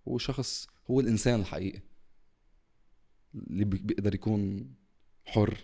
[0.08, 1.82] هو شخص هو الإنسان الحقيقي
[3.34, 4.70] اللي بيقدر يكون
[5.24, 5.58] حر.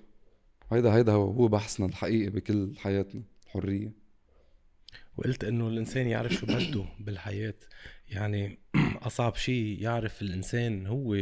[0.72, 3.92] هيدا هيدا هو بحثنا الحقيقي بكل حياتنا الحرية.
[5.16, 7.54] وقلت إنه الإنسان يعرف شو بده بالحياة.
[8.08, 8.58] يعني
[9.02, 11.16] أصعب شيء يعرف الإنسان هو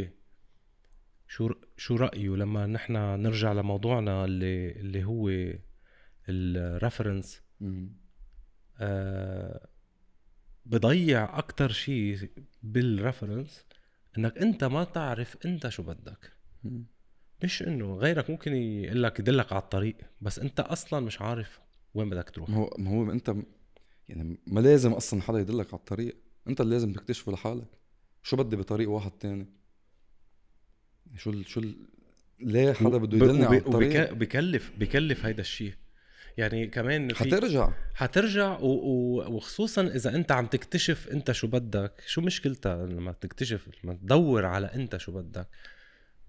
[1.29, 5.31] شو شو رأيه لما نحن نرجع لموضوعنا اللي اللي هو
[6.29, 7.41] ال reference
[8.79, 9.67] آه
[10.65, 12.29] بضيع أكثر شيء
[12.63, 13.65] بال reference
[14.17, 16.33] إنك أنت ما تعرف أنت شو بدك.
[17.43, 21.59] مش إنه غيرك ممكن يقول لك يدلك على الطريق بس أنت أصلا مش عارف
[21.93, 22.49] وين بدك تروح.
[22.49, 23.35] ما هو ما هو أنت
[24.07, 26.17] يعني ما لازم أصلا حدا يدلك على الطريق.
[26.47, 27.67] أنت اللي لازم تكتشفه لحالك.
[28.23, 29.58] شو بدي بطريق واحد تاني؟
[31.17, 31.75] شو ال شو ال
[32.39, 35.73] ليه حدا بده يدلني على الطريق؟ بكلف بكلف هيدا الشيء.
[36.37, 37.73] يعني كمان حترجع.
[37.93, 38.65] حترجع و...
[38.65, 39.35] و...
[39.35, 42.03] وخصوصا إذا أنت عم تكتشف أنت شو بدك.
[42.07, 45.47] شو مشكلتها لما تكتشف لما تدور على أنت شو بدك؟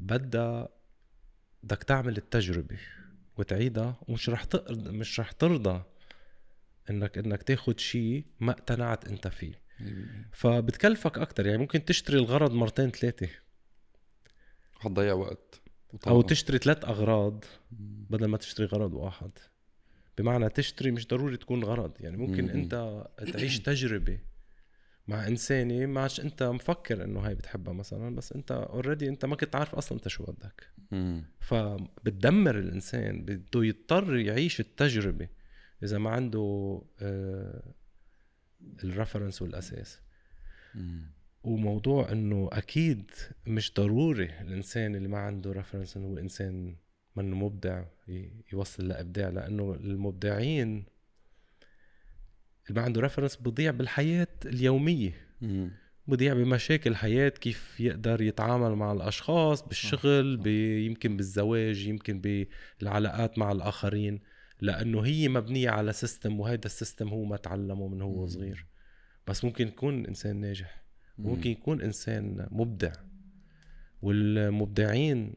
[0.00, 0.68] بدها
[1.62, 2.78] بدك تعمل التجربة
[3.36, 5.82] وتعيدها ومش رح تقرض مش رح ترضى
[6.90, 9.60] انك إنك تاخد شيء ما اقتنعت أنت فيه.
[10.32, 11.46] فبتكلفك أكتر.
[11.46, 13.28] يعني ممكن تشتري الغرض مرتين ثلاثة.
[14.80, 15.60] حتضيع وقت.
[15.92, 16.14] وطبعا.
[16.14, 17.44] أو تشتري ثلاث أغراض
[18.10, 19.30] بدل ما تشتري غرض واحد.
[20.18, 21.92] بمعنى تشتري مش ضروري تكون غرض.
[22.00, 22.50] يعني ممكن مم.
[22.50, 24.18] أنت تعيش تجربة
[25.08, 29.56] مع انسانه ماش أنت مفكر إنه هاي بتحبها مثلا بس أنت اوريدي أنت ما كنت
[29.56, 30.72] عارف أصلا أنت شو بدك.
[31.40, 35.28] فبتدمر الإنسان بده يضطر يعيش التجربة.
[35.82, 37.74] إذا ما عنده آه
[38.84, 40.00] الرفرنس والأساس.
[40.74, 41.19] مم.
[41.42, 43.10] وموضوع إنه أكيد
[43.46, 46.76] مش ضروري الإنسان اللي ما عنده رفرنس إنه هو إنسان
[47.16, 47.84] منه مبدع
[48.52, 50.84] يوصل لأبداع لأنه المبدعين
[52.68, 55.12] اللي ما عنده reference بضيع بالحياة اليومية.
[56.06, 62.20] بضيع بمشاكل الحياة كيف يقدر يتعامل مع الأشخاص بالشغل بي يمكن بالزواج يمكن
[62.80, 64.20] بالعلاقات مع الآخرين
[64.60, 68.66] لأنه هي مبنية على system وهذا ال system هو ما تعلمه من هو صغير.
[69.26, 70.79] بس ممكن يكون إنسان ناجح.
[71.28, 72.92] ممكن يكون إنسان مبدع
[74.02, 75.34] والمبدعين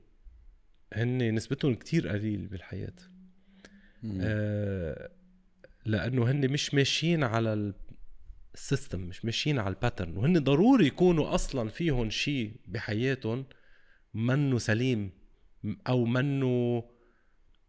[0.94, 2.94] هن نسبتهم كتير قليل بالحياة.
[4.22, 5.10] آه
[5.86, 7.74] لأنه هن مش ماشيين على
[8.56, 13.46] ال system مش ماشيين على ال pattern وهن ضروري يكونوا أصلا فيهم شيء بحياتهم
[14.14, 15.12] منه سليم
[15.88, 16.84] أو منه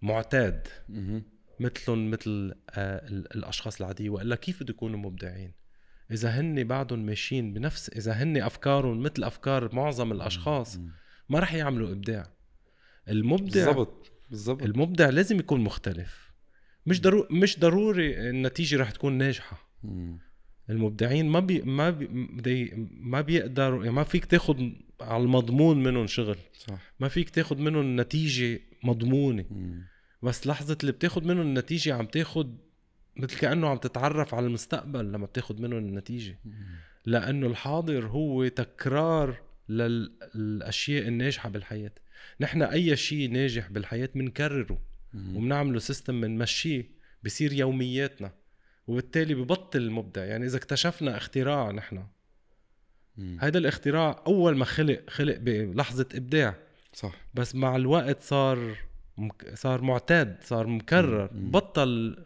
[0.02, 0.68] معتاد.
[1.60, 5.52] مثلهم مثل آه الأشخاص العادية وإلا كيف بده يكونوا مبدعين؟
[6.10, 10.78] إذا هن بعدهم ماشيين بنفس إذا هن أفكارهم مثل أفكار معظم الأشخاص
[11.28, 12.30] ما رح يعملوا إبداع.
[13.08, 14.62] المبدع بالضبط بالضبط.
[14.62, 16.32] المبدع لازم يكون مختلف.
[16.86, 19.68] مش ضروري مش ضروري النتيجة رح تكون ناجحة.
[19.82, 20.18] مم.
[20.70, 24.70] المبدعين ما بي ما بي ما بيقدروا يعني ما فيك تاخذ
[25.00, 26.36] على المضمون منهم شغل.
[26.52, 26.94] صح.
[27.00, 29.44] ما فيك تاخذ منهم نتيجة مضمونة.
[29.50, 29.84] مم.
[30.22, 32.48] بس لحظة اللي بتاخذ منهم النتيجة عم تاخذ
[33.16, 36.38] مثل كأنه عم تتعرف على المستقبل لما بتاخذ منهم النتيجة.
[37.06, 41.92] لأنه الحاضر هو تكرار للأشياء الناجحة بالحياة.
[42.40, 44.78] نحن أي شيء ناجح بالحياة بنكرره
[45.14, 46.90] وبنعمله سيستم بنمشيه
[47.24, 48.32] بصير يومياتنا
[48.86, 52.06] وبالتالي ببطل المبدع يعني إذا اكتشفنا اختراع نحن.
[53.38, 56.54] هذا الاختراع أول ما خلق خلق بلحظة إبداع.
[56.92, 57.14] صح.
[57.34, 58.76] بس مع الوقت صار
[59.54, 61.50] صار معتاد صار مكرر مم.
[61.50, 62.16] بطل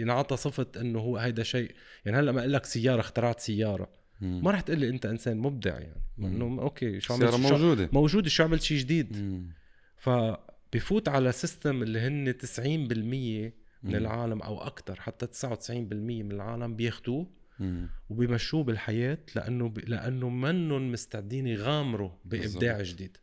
[0.00, 4.44] ينعطى صفة إنه هو هيدا شيء يعني هلأ ما أقول لك سيارة اخترعت سيارة مم.
[4.44, 8.44] ما رح تقول لي أنت إنسان مبدع يعني إنه okay شو عملت موجودة موجودة شو
[8.44, 9.52] عملت شيء جديد مم.
[9.96, 13.52] فبفوت على system اللي هن 90% من
[13.82, 13.94] مم.
[13.94, 17.26] العالم أو أكثر حتى 99% من العالم بياخذوه
[18.10, 19.78] وبيمشوه بالحياة لأنه ب...
[19.78, 22.96] لأنه منهم مستعدين يغامروا بإبداع بالزبط.
[22.96, 23.16] جديد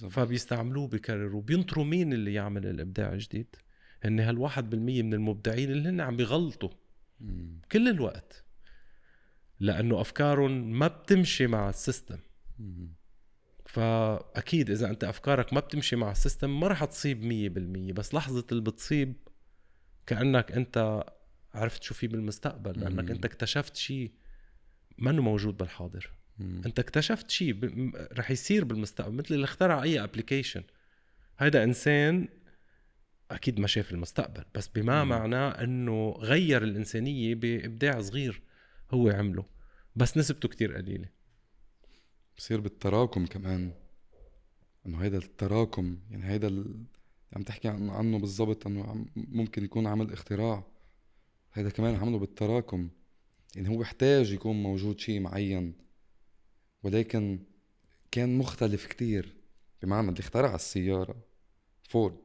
[0.00, 0.12] بالزبط.
[0.12, 1.42] فبيستعملوه بكرروا.
[1.42, 3.56] بينطروا مين اللي يعمل الإبداع الجديد
[4.04, 6.70] هن هالواحد بالمية من المبدعين اللي هن عم بيغلطوا.
[7.20, 7.60] مم.
[7.72, 8.44] كل الوقت.
[9.60, 12.18] لأنه أفكارهم ما بتمشي مع ال system.
[13.66, 18.14] فأكيد إذا أنت أفكارك ما بتمشي مع ال system ما رح تصيب مية بالمية بس
[18.14, 19.14] لحظة اللي بتصيب
[20.06, 21.04] كأنك أنت
[21.54, 24.12] عرفت شو في بالمستقبل لأنك أنت اكتشفت شيء
[24.98, 26.17] منه موجود بالحاضر.
[26.38, 26.62] مم.
[26.66, 27.92] انت اكتشفت شيء ب...
[28.12, 30.62] رح يصير بالمستقبل مثل اللي اخترع أي application
[31.38, 32.28] هيدا إنسان
[33.30, 35.10] أكيد ما شاف المستقبل بس بما مم.
[35.10, 38.42] معناه إنه غير الإنسانية بإبداع صغير
[38.90, 39.44] هو عمله
[39.96, 41.08] بس نسبته كتير قليلة
[42.36, 43.72] بصير بالتراكم كمان
[44.86, 46.84] إنه هيدا التراكم يعني هيدا ال...
[47.32, 50.66] عم تحكي عنه بالضبط إنه ممكن يكون عمل اختراع
[51.52, 52.88] هيدا كمان عمله بالتراكم
[53.56, 55.87] يعني هو احتاج يكون موجود شيء معين
[56.82, 57.38] ولكن
[58.10, 59.36] كان مختلف كتير.
[59.82, 61.16] بمعنى اللي اخترع السيارة.
[61.88, 62.18] فورد.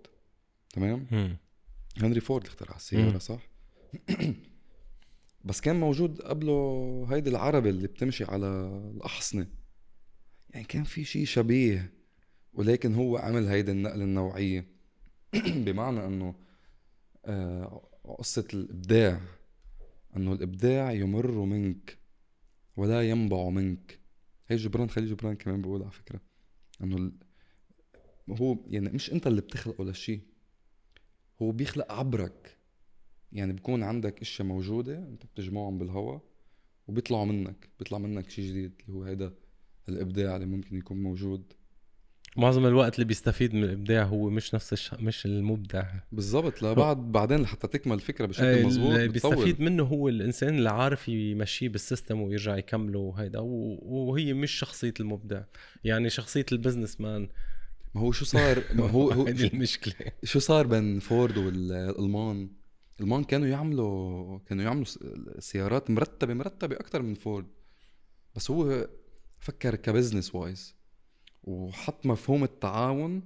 [0.69, 1.37] تمام؟ مم.
[1.97, 3.19] هنري فورد اخترع السيارة مم.
[3.19, 3.49] صح؟
[5.45, 8.47] بس كان موجود قبله هيدي العربة اللي بتمشي على
[8.95, 9.47] الأحصنة.
[10.49, 11.93] يعني كان في شيء شبيه
[12.53, 14.65] ولكن هو عمل هيدي النقلة النوعية.
[15.65, 16.35] بمعنى إنه
[17.25, 17.89] آه،
[18.19, 19.21] قصة الإبداع.
[20.17, 21.97] إنه الإبداع يمر منك
[22.77, 23.99] ولا ينبع منك.
[24.47, 26.21] هي جبران خليل جبران كمان بيقول على فكرة
[26.83, 27.13] إنه ال-
[28.29, 30.21] هو يعني مش أنت اللي بتخلقه للشيء
[31.41, 32.57] هو بيخلق عبرك.
[33.31, 36.21] يعني بكون عندك أشياء موجودة أنت بتجمعهم بالهواء
[36.87, 39.33] وبيطلعوا منك بيطلع منك شيء جديد اللي هو هيدا
[39.89, 41.53] الإبداع اللي ممكن يكون موجود.
[42.37, 44.93] معظم الوقت اللي بيستفيد من الإبداع هو مش نفس الش...
[44.93, 45.85] مش المبدع.
[46.11, 49.07] بالضبط لبعد بعدين لحتى تكمل الفكرة بشكل مزبوط اللي.
[49.07, 54.51] بيستفيد منه هو الإنسان اللي عارف يمشيه بال system ويرجع يكمله وهيدا و- وهي مش
[54.51, 55.41] شخصية المبدع.
[55.83, 57.29] يعني شخصية ال businessman.
[57.95, 59.93] ما هو شو صار؟ ما هو هو المشكلة.
[60.23, 62.49] شو صار بين فورد والألمان؟
[62.99, 64.85] الألمان كانوا يعملوا كانوا يعملوا
[65.39, 67.45] سيارات مرتبة مرتبة أكثر من فورد.
[68.35, 68.87] بس هو
[69.39, 70.75] فكر ك business-wise.
[71.43, 73.21] وحط مفهوم التعاون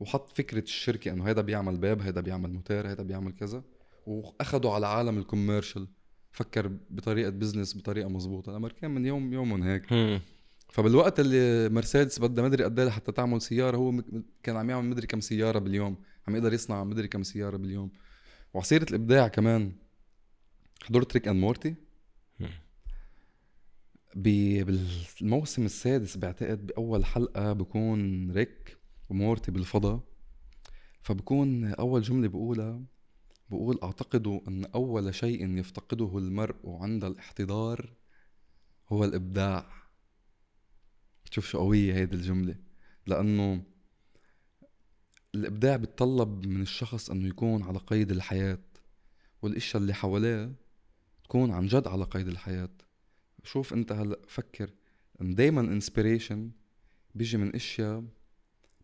[0.00, 3.62] وحط فكرة الشركة إنه هيدا بيعمل باب هيدا بيعمل موتور هيدا بيعمل كذا.
[4.06, 5.86] وأخدوا على عالم ال commercial.
[6.30, 9.92] فكر بطريقة business بطريقة مزبوطه الامريكان من يوم يومهم هيك.
[10.68, 14.02] فبالوقت اللي مرسيدس بدها مدري قد إيه لحتى تعمل سيارة هو
[14.42, 15.96] كان عم يعمل مدري كم سيارة باليوم.
[16.28, 17.90] عم يقدر يصنع مدري كم سيارة باليوم.
[18.54, 19.72] وعصيرة الإبداع كمان.
[20.82, 21.74] حضرت Rick and Morty.
[24.16, 28.78] بالموسم السادس بعتقد بأول حلقة بكون ريك
[29.10, 30.00] ومورتي بالفضاء
[31.02, 32.82] فبكون أول جملة بقولها
[33.50, 37.96] بقول أعتقد إن أول شيء يفتقده المرء عند الاحتضار
[38.88, 39.66] هو الإبداع.
[41.30, 42.56] شوف شو قوية هيدي الجملة.
[43.06, 43.62] لأنه
[45.34, 48.58] الإبداع بيتطلب من الشخص إنه يكون على قيد الحياة
[49.42, 50.54] والإشياء اللي حواليه
[51.24, 52.85] تكون عن جد على قيد الحياة.
[53.46, 54.70] شوف انت هلأ فكر.
[55.20, 56.50] إن دايما انسبيريشن
[57.14, 58.04] بيجي من أشياء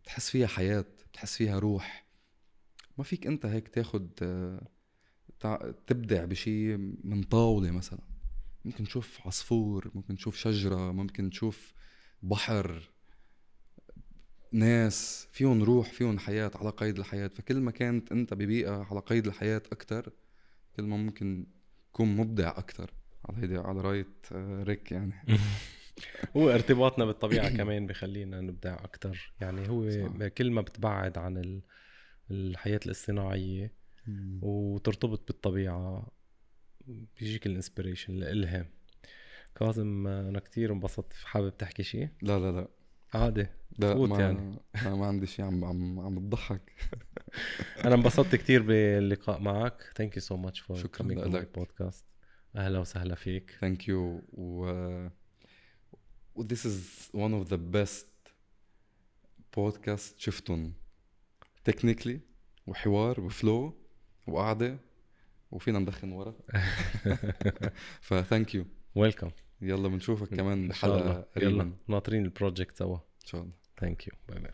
[0.03, 2.05] بتحس فيها حياة بتحس فيها روح.
[2.97, 4.09] ما فيك أنت هيك تاخد
[5.87, 7.99] تبدع بشيء من طاولة مثلا.
[8.65, 11.73] ممكن تشوف عصفور ممكن تشوف شجرة ممكن تشوف
[12.21, 12.89] بحر
[14.51, 17.27] ناس فيهم روح فيهم حياة على قيد الحياة.
[17.27, 20.13] فكل ما كانت أنت ببيئة على قيد الحياة أكتر
[20.75, 21.47] كل ما ممكن
[21.93, 22.93] تكون مبدع أكتر.
[23.29, 25.13] على هيدي على راية آه، ريك يعني.
[26.37, 30.27] هو ارتباطنا بالطبيعة كمان بخلينا نبدع أكثر يعني هو صح.
[30.27, 31.61] كل ما بتبعد عن ال-
[32.31, 33.71] الحياة الاصطناعية
[34.41, 36.07] وترتبط بالطبيعة
[36.87, 38.65] بيجيك الإنسبريشن الإلهام.
[39.55, 41.13] كاظم أنا كتير انبسطت.
[41.13, 42.67] حابب تحكي شيء؟ لا لا لا.
[43.13, 43.47] عادي.
[43.79, 44.59] لا ما يعني.
[44.85, 46.71] أنا ما عندي شيء عم عم عم بتضحك.
[47.85, 49.91] أنا انبسطت كتير باللقاء معك.
[49.95, 51.57] thank you so much for شكراً لك.
[51.59, 52.12] podcast.
[52.55, 53.57] أهلا وسهلا فيك.
[53.61, 55.09] thank you و
[56.39, 58.07] this is one of the best
[59.57, 60.73] podcast شفتهم.
[61.63, 62.19] technically
[62.67, 63.77] وحوار و flow
[64.27, 64.77] وقعدة
[65.51, 66.35] وفينا ندخن ورا.
[68.01, 68.65] ف thank you
[68.95, 69.31] welcome
[69.61, 72.97] يلا بنشوفك كمان قريبا يلا ناطرين ال project سوا.
[72.97, 73.53] إن شاء الله.
[73.79, 74.51] ثانك يو باي باي